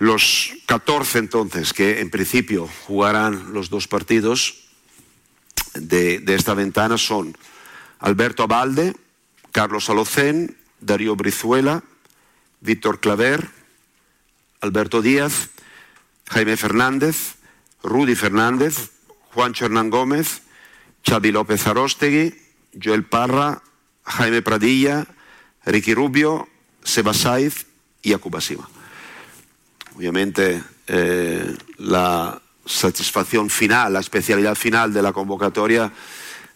[0.00, 4.62] Los 14 entonces que en principio jugarán los dos partidos
[5.74, 7.36] de, esta ventana son
[8.00, 8.94] Alberto Abalde,
[9.52, 11.84] Carlos Alocén, Darío Brizuela,
[12.60, 13.48] Víctor Claver,
[14.60, 15.50] Alberto Díaz,
[16.28, 17.36] Jaime Fernández,
[17.82, 18.90] Rudy Fernández,
[19.34, 20.42] Juan Hernán Gómez,
[21.06, 22.34] Xavi López Arostegui,
[22.82, 23.62] Joel Parra,
[24.04, 25.06] Jaime Pradilla,
[25.64, 26.48] Ricky Rubio,
[26.82, 27.66] Seba Saiz
[28.02, 28.68] y Sima.
[29.94, 35.92] Obviamente eh, la satisfacción final, la especialidad final de la convocatoria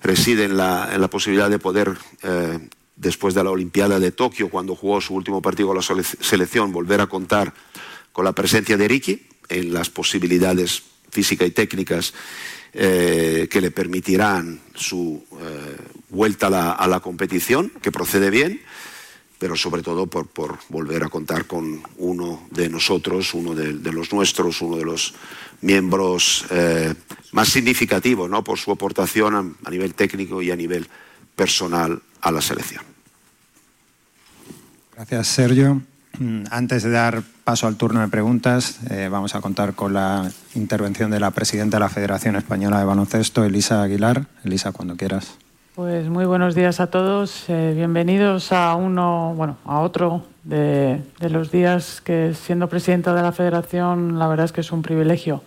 [0.02, 5.00] reside en la, posibilidad de poder, eh, después de la Olimpiada de Tokio, cuando jugó
[5.00, 7.52] su último partido con la selección, volver a contar
[8.12, 12.14] con la presencia de Ricky en las posibilidades físicas y técnicas
[12.72, 15.22] eh, que le permitirán su
[16.08, 18.60] vuelta a la competición, que procede bien
[19.38, 24.62] pero sobre todo por, volver a contar con uno de nosotros, uno de, los nuestros,
[24.62, 25.14] uno de los
[25.60, 26.94] miembros eh,
[27.32, 28.42] más significativos ¿no?
[28.42, 30.88] por su aportación a, nivel técnico y a nivel
[31.34, 32.82] personal a la selección.
[34.94, 35.82] Gracias, Sergio.
[36.50, 41.10] Antes de dar paso al turno de preguntas, eh, vamos a contar con la intervención
[41.10, 44.26] de la presidenta de la Federación Española de Baloncesto, Elisa Aguilar.
[44.42, 45.36] Elisa, cuando quieras.
[45.74, 47.44] Pues muy buenos días a todos.
[47.48, 53.32] Eh, bienvenidos a uno, bueno, a otro de, los días que siendo presidenta de la
[53.32, 55.42] Federación, la verdad es que es un privilegio.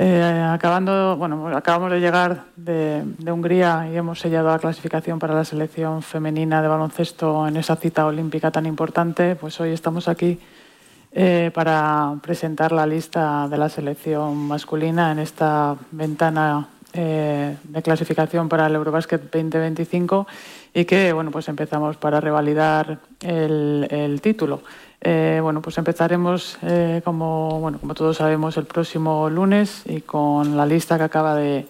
[0.00, 5.44] Eh, acabando, bueno, acabamos de llegar de, Hungría y hemos sellado la clasificación para la
[5.44, 9.34] selección femenina de baloncesto en esa cita olímpica tan importante.
[9.34, 10.38] Pues hoy estamos aquí
[11.10, 18.48] eh, para presentar la lista de la selección masculina en esta ventana eh, de clasificación
[18.48, 20.28] para el Eurobasket 2025
[20.78, 24.62] y que bueno pues empezamos para revalidar el, título.
[25.00, 30.56] Eh, bueno pues empezaremos eh, como bueno como todos sabemos el próximo lunes y con
[30.56, 31.66] la lista que acaba de,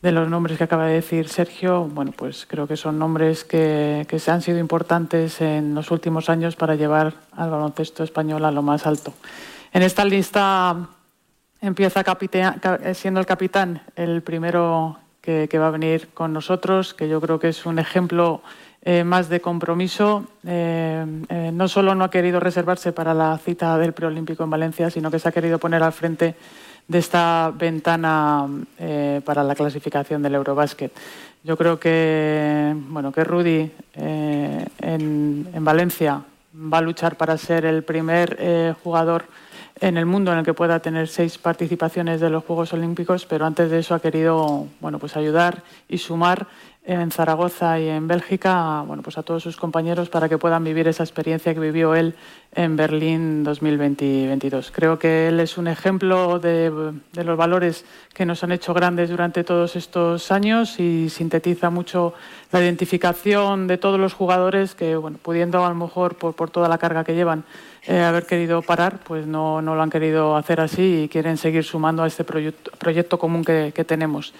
[0.00, 4.06] de los nombres que acaba de decir Sergio, bueno, pues creo que son nombres que,
[4.08, 8.50] que se han sido importantes en los últimos años para llevar al baloncesto español a
[8.50, 9.12] lo más alto.
[9.74, 10.88] En esta lista
[11.60, 12.02] empieza
[12.94, 14.96] siendo el capitán el primero
[15.26, 18.42] que, va a venir con nosotros, que yo creo que es un ejemplo
[18.82, 20.24] eh, más de compromiso.
[20.46, 21.04] Eh,
[21.52, 25.18] no solo no ha querido reservarse para la cita del preolímpico en Valencia, sino que
[25.18, 26.36] se ha querido poner al frente
[26.86, 28.46] de esta ventana
[29.24, 30.92] para la clasificación del Eurobásquet.
[31.42, 36.22] Yo creo que, bueno, que Rudy en, Valencia
[36.54, 39.24] va a luchar para ser el primer jugador
[39.80, 43.44] en el mundo en el que pueda tener seis participaciones de los Juegos Olímpicos, pero
[43.44, 46.46] antes de eso ha querido bueno, pues ayudar y sumar
[46.86, 50.86] en Zaragoza y en Bélgica bueno, pues a todos sus compañeros para que puedan vivir
[50.86, 52.14] esa experiencia que vivió él
[52.54, 54.70] en Berlín 2022.
[54.70, 56.70] Creo que él es un ejemplo de,
[57.12, 62.14] de, los valores que nos han hecho grandes durante todos estos años y sintetiza mucho
[62.52, 66.68] la identificación de todos los jugadores que, bueno, pudiendo a lo mejor por, por toda
[66.68, 67.44] la carga que llevan,
[67.88, 71.62] eh, haber querido parar, pues no, no, lo han querido hacer así y quieren seguir
[71.62, 74.34] sumando a este proyecto, proyecto común que, que tenemos.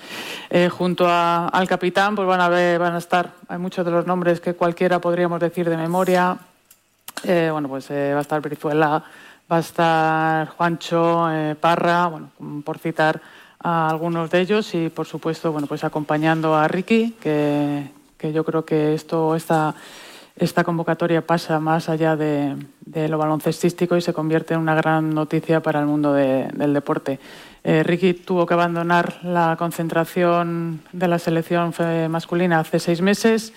[0.51, 3.93] Eh, junto a, al capitán, pues van a, ver, van a estar, hay muchos de
[3.93, 6.37] los nombres que cualquiera podríamos decir de memoria.
[7.23, 9.05] Eh, bueno, pues va a estar Brizuela,
[9.51, 11.29] va a estar Juancho,
[11.61, 12.31] Parra, bueno,
[12.65, 13.21] por citar
[13.63, 18.45] a algunos de ellos y, por supuesto, bueno, pues acompañando a Ricky, que, que yo
[18.45, 19.75] creo que esto está
[20.37, 22.57] esta convocatoria pasa más allá de,
[23.09, 27.19] lo baloncestístico y se convierte en una gran noticia para el mundo del deporte.
[27.65, 31.73] Eh, Ricky tuvo que abandonar la concentración de la selección
[32.11, 33.53] masculina hace seis meses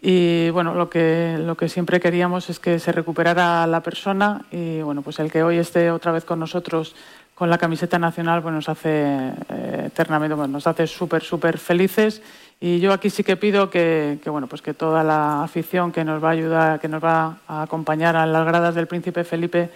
[0.00, 5.18] y bueno, lo que, siempre queríamos es que se recuperara la persona y bueno, pues
[5.18, 6.94] el que hoy esté otra vez con nosotros
[7.34, 12.22] con la camiseta nacional pues nos hace eh, eternamente, nos hace súper, súper felices
[12.60, 16.22] y yo aquí sí que pido que, bueno, pues que toda la afición que nos
[16.22, 19.70] va a ayudar, que nos va a acompañar a las gradas del Príncipe Felipe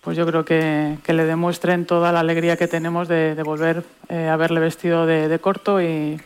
[0.00, 4.36] pues yo creo que, le demuestren toda la alegría que tenemos de, volver eh, a
[4.36, 6.18] verle vestido de, corto y,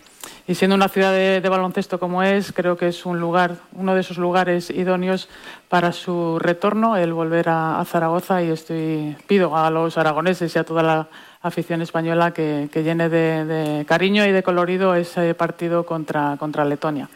[0.49, 4.19] siendo una ciudad de, baloncesto como es, creo que es un lugar, uno de esos
[4.19, 5.29] lugares idóneos
[5.69, 10.65] para su retorno, el volver a, Zaragoza y estoy pido a los aragoneses y a
[10.65, 11.09] toda la
[11.43, 17.09] afición española que, llene de, cariño y de colorido ese partido contra, contra Letonia.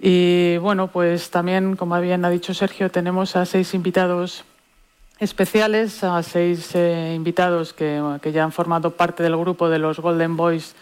[0.00, 4.44] Y bueno, pues también, como bien ha dicho Sergio, tenemos a seis invitados
[5.18, 8.00] especiales a seis eh, invitados que,
[8.32, 10.74] ya han formado parte del grupo de los Golden Boys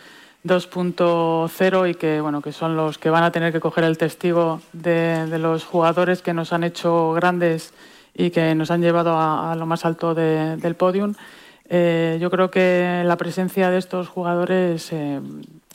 [0.47, 4.61] 2.0 y que, bueno, que son los que van a tener que coger el testigo
[4.73, 7.73] de, los jugadores que nos han hecho grandes
[8.15, 11.15] y que nos han llevado a, lo más alto del podium.
[11.69, 15.21] Eh, yo creo que la presencia de estos jugadores eh,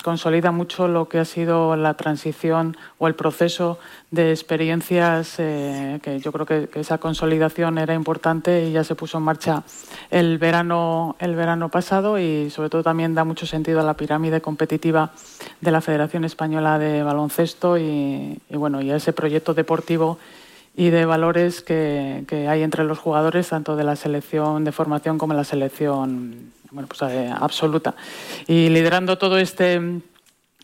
[0.02, 3.80] consolida mucho lo que ha sido la transición o el proceso
[4.12, 9.18] de experiencias, eh, que yo creo que, esa consolidación era importante y ya se puso
[9.18, 9.64] en marcha
[10.10, 14.42] el verano, el verano pasado y sobre todo también da mucho sentido a la pirámide
[14.42, 15.12] competitiva
[15.60, 20.18] de la Federación Española de Baloncesto y, bueno, y a ese proyecto deportivo
[20.76, 25.34] y de valores que, hay entre los jugadores, tanto de la selección de formación como
[25.34, 27.96] la selección bueno, pues, eh, absoluta.
[28.48, 30.02] Y liderando todo este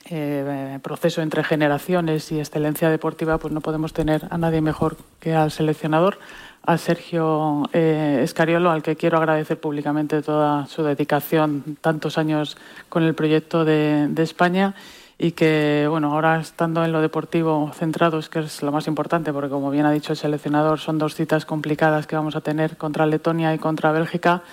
[0.10, 5.36] eh, proceso entre generaciones y excelencia deportiva, pues no podemos tener a nadie mejor que
[5.36, 6.18] al seleccionador,
[6.66, 12.58] a Sergio eh, Escariolo, al que quiero agradecer públicamente toda su dedicación, tantos años
[12.90, 14.76] con el proyecto de, España
[15.18, 19.50] y que, bueno, ahora estando en lo deportivo centrados, que es lo más importante, porque
[19.50, 23.06] como bien ha dicho el seleccionador, son dos citas complicadas que vamos a tener contra
[23.06, 24.44] Letonia y contra Bélgica,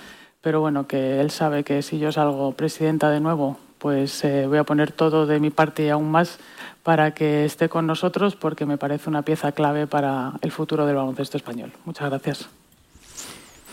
[0.45, 4.59] pero bueno, que él sabe que si yo salgo presidenta de nuevo, pues eh, voy
[4.59, 6.37] a poner todo de mi parte y aún más
[6.83, 10.97] para que esté con nosotros, porque me parece una pieza clave para el futuro del
[10.97, 11.73] baloncesto español.
[11.85, 12.47] Muchas gracias.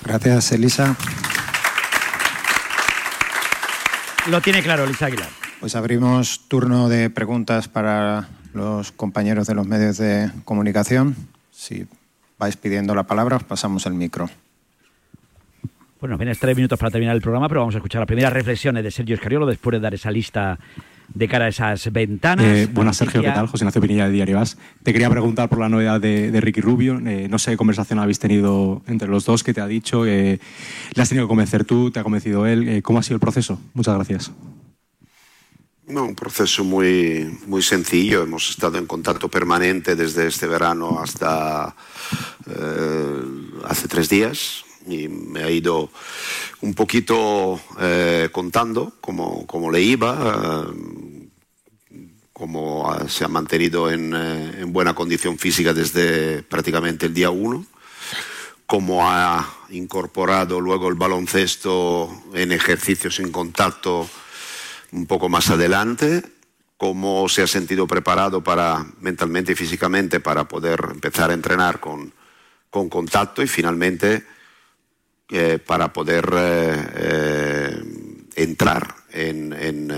[0.02, 0.96] Gracias, Elisa.
[4.28, 5.28] Lo tiene claro, Elisa Aguilar.
[5.60, 11.16] Pues abrimos turno de preguntas para los compañeros de los medios de comunicación.
[11.50, 11.86] Si
[12.38, 14.30] vais pidiendo la palabra, os pasamos el micro.
[16.02, 18.82] Bueno, vienes tres minutos para terminar el programa, pero vamos a escuchar las primeras reflexiones
[18.82, 20.58] de Sergio Escariolo después de dar esa lista
[21.14, 22.44] de cara a esas ventanas.
[22.44, 23.46] Eh, buenas, Sergio, ¿qué tal?
[23.46, 24.58] José Ignacio Pinilla de Diario As.
[24.82, 26.98] Te quería preguntar por la novedad de, Ricky Rubio.
[27.06, 30.40] Eh, no sé qué conversación habéis tenido entre los dos, qué te ha dicho, le
[30.96, 32.68] has tenido que convencer tú, te ha convencido él.
[32.68, 33.60] Eh, ¿Cómo ha sido el proceso?
[33.72, 34.32] Muchas gracias.
[35.86, 38.24] No, un proceso muy, muy sencillo.
[38.24, 41.76] Hemos estado en contacto permanente desde este verano hasta
[43.68, 45.90] hace tres días y me ha ido
[46.60, 51.28] un poquito eh, contando cómo, cómo, le iba, eh,
[52.32, 57.64] cómo se ha mantenido en, eh, en, buena condición física desde prácticamente el día uno,
[58.66, 64.08] cómo ha incorporado luego el baloncesto en ejercicios en contacto
[64.92, 66.22] un poco más adelante,
[66.76, 72.12] cómo se ha sentido preparado para mentalmente y físicamente para poder empezar a entrenar con,
[72.70, 74.24] con contacto y finalmente
[75.34, 77.82] eh, para poder eh, eh,
[78.34, 79.88] entrar en,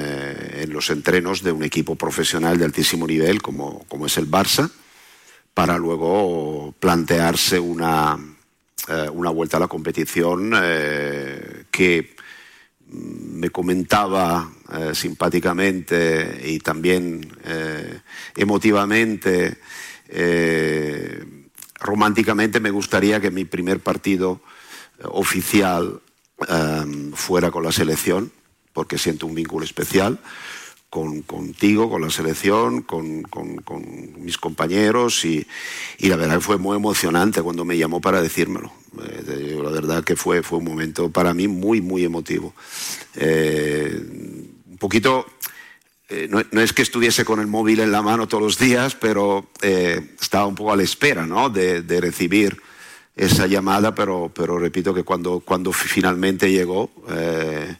[0.68, 4.70] los entrenos de un equipo profesional de altísimo nivel como, es el Barça,
[5.52, 8.16] para luego plantearse una,
[9.12, 10.52] una vuelta a la competición
[11.70, 12.14] que
[12.86, 14.52] me comentaba
[14.92, 17.28] simpáticamente y también
[18.36, 19.58] emotivamente,
[21.80, 24.40] románticamente, me gustaría que mi primer partido
[25.02, 26.00] oficial
[26.48, 28.32] em, fuera con la selección,
[28.72, 30.18] porque siento un vínculo especial
[30.94, 33.26] con, contigo, con la selección, con,
[34.18, 35.44] mis compañeros y,
[35.98, 38.72] la verdad que fue muy emocionante cuando me llamó para decírmelo.
[39.02, 42.54] Eh, la verdad que fue, fue un momento para mí muy, muy emotivo.
[43.16, 44.00] Eh,
[44.70, 45.26] un poquito,
[46.08, 49.48] eh, no, es que estuviese con el móvil en la mano todos los días, pero
[49.60, 51.50] estaba un poco a la espera ¿no?
[51.50, 52.62] de, de recibir
[53.16, 57.76] esa llamada, pero, pero repito que cuando, cuando finalmente llegó, eh,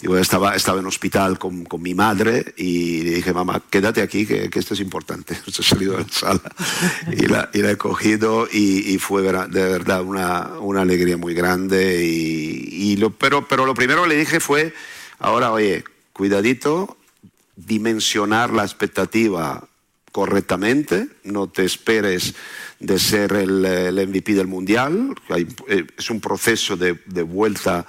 [0.00, 4.24] Yo estaba, estaba en hospital con, con, mi madre y le dije, mamá, quédate aquí,
[4.24, 5.36] que, que esto es importante.
[5.46, 6.42] he salido de la sala
[7.12, 11.34] y la, y la he cogido y, y, fue de verdad una, una alegría muy
[11.34, 12.04] grande.
[12.04, 14.74] Y, y lo, pero, pero lo primero que le dije fue,
[15.18, 16.96] ahora, oye, cuidadito,
[17.56, 19.66] dimensionar la expectativa
[20.12, 22.34] correctamente, no te esperes
[22.82, 25.14] de ser el, el MVP del Mundial,
[25.68, 27.86] eh, es un proceso de, de vuelta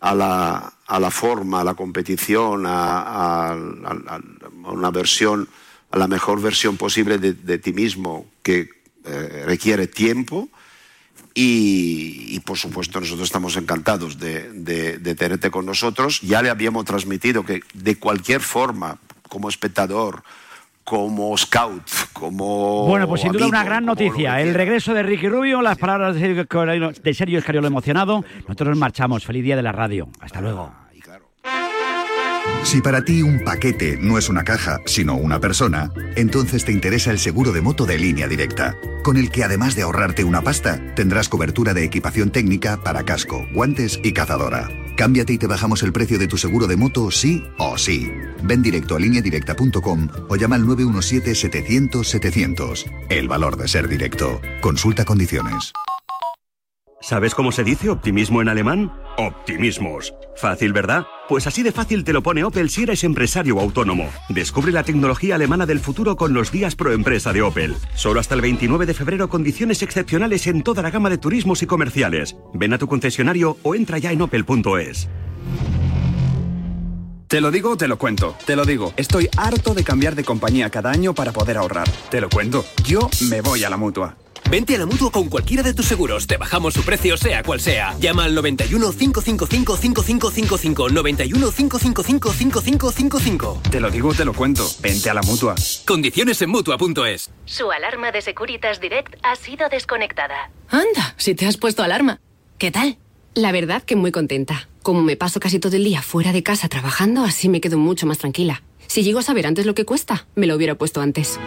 [0.00, 4.20] a la, a la, forma, a la competición, a, a, a,
[4.64, 5.48] una versión,
[5.90, 8.70] a la mejor versión posible de, de ti mismo que
[9.04, 10.48] eh, requiere tiempo.
[11.34, 16.20] Y, y, por supuesto nosotros estamos encantados de, de, de, tenerte con nosotros.
[16.20, 20.22] Ya le habíamos transmitido que de cualquier forma, como espectador,
[20.88, 21.84] como scout,
[22.14, 22.86] como.
[22.86, 24.40] Bueno, pues sin duda amigo, una gran noticia.
[24.40, 28.24] El regreso de Ricky Rubio, las palabras de Sergio, Escariolo, de Sergio Escariolo emocionado.
[28.40, 29.26] Nosotros nos marchamos.
[29.26, 30.08] Feliz día de la radio.
[30.20, 30.72] Hasta luego.
[32.62, 37.10] Si para ti un paquete no es una caja, sino una persona, entonces te interesa
[37.10, 38.74] el seguro de moto de línea directa,
[39.04, 43.46] con el que además de ahorrarte una pasta, tendrás cobertura de equipación técnica para casco,
[43.52, 44.68] guantes y cazadora.
[44.98, 48.10] Cámbiate y te bajamos el precio de tu seguro de moto sí o sí.
[48.42, 52.84] Ven directo a lineadirecta.com o llama al 917-700-700.
[53.08, 54.40] El valor de ser directo.
[54.60, 55.72] Consulta condiciones.
[57.00, 58.92] ¿Sabes cómo se dice optimismo en alemán?
[59.18, 60.14] Optimismos.
[60.36, 61.04] Fácil, ¿verdad?
[61.28, 64.08] Pues así de fácil te lo pone Opel si eres empresario autónomo.
[64.28, 67.74] Descubre la tecnología alemana del futuro con los días pro empresa de Opel.
[67.96, 71.66] Solo hasta el 29 de febrero condiciones excepcionales en toda la gama de turismos y
[71.66, 72.36] comerciales.
[72.54, 75.08] Ven a tu concesionario o entra ya en opel.es.
[77.26, 78.36] Te lo digo, te lo cuento.
[78.46, 81.90] Te lo digo, estoy harto de cambiar de compañía cada año para poder ahorrar.
[82.08, 84.16] Te lo cuento, yo me voy a la mutua.
[84.50, 86.26] Vente a la mutua con cualquiera de tus seguros.
[86.26, 87.94] Te bajamos su precio, sea cual sea.
[88.00, 90.88] Llama al 91 555 5555.
[90.88, 93.60] 91 555 5555.
[93.70, 94.66] Te lo digo, te lo cuento.
[94.80, 95.54] Vente a la mutua.
[95.86, 97.30] Condiciones en mutua.es.
[97.44, 100.50] Su alarma de Securitas Direct ha sido desconectada.
[100.68, 102.20] Anda, si te has puesto alarma.
[102.58, 102.98] ¿Qué tal?
[103.34, 104.68] La verdad que muy contenta.
[104.82, 108.06] Como me paso casi todo el día fuera de casa trabajando, así me quedo mucho
[108.06, 108.62] más tranquila.
[108.86, 111.38] Si llego a saber antes lo que cuesta, me lo hubiera puesto antes.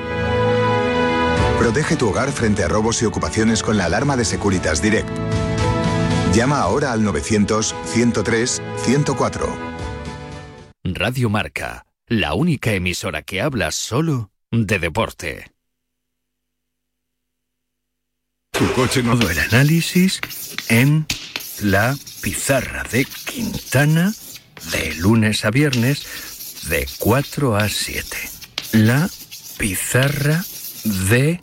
[1.62, 5.08] Protege tu hogar frente a robos y ocupaciones con la alarma de Securitas Direct.
[6.34, 9.48] Llama ahora al 900-103-104.
[10.84, 15.52] Radio Marca, la única emisora que habla solo de deporte.
[18.50, 19.14] Tu coche no...
[19.14, 20.20] El análisis
[20.68, 21.06] en
[21.62, 24.12] la pizarra de Quintana
[24.72, 28.18] de lunes a viernes de 4 a 7.
[28.72, 29.08] La
[29.60, 30.44] pizarra
[30.84, 31.40] de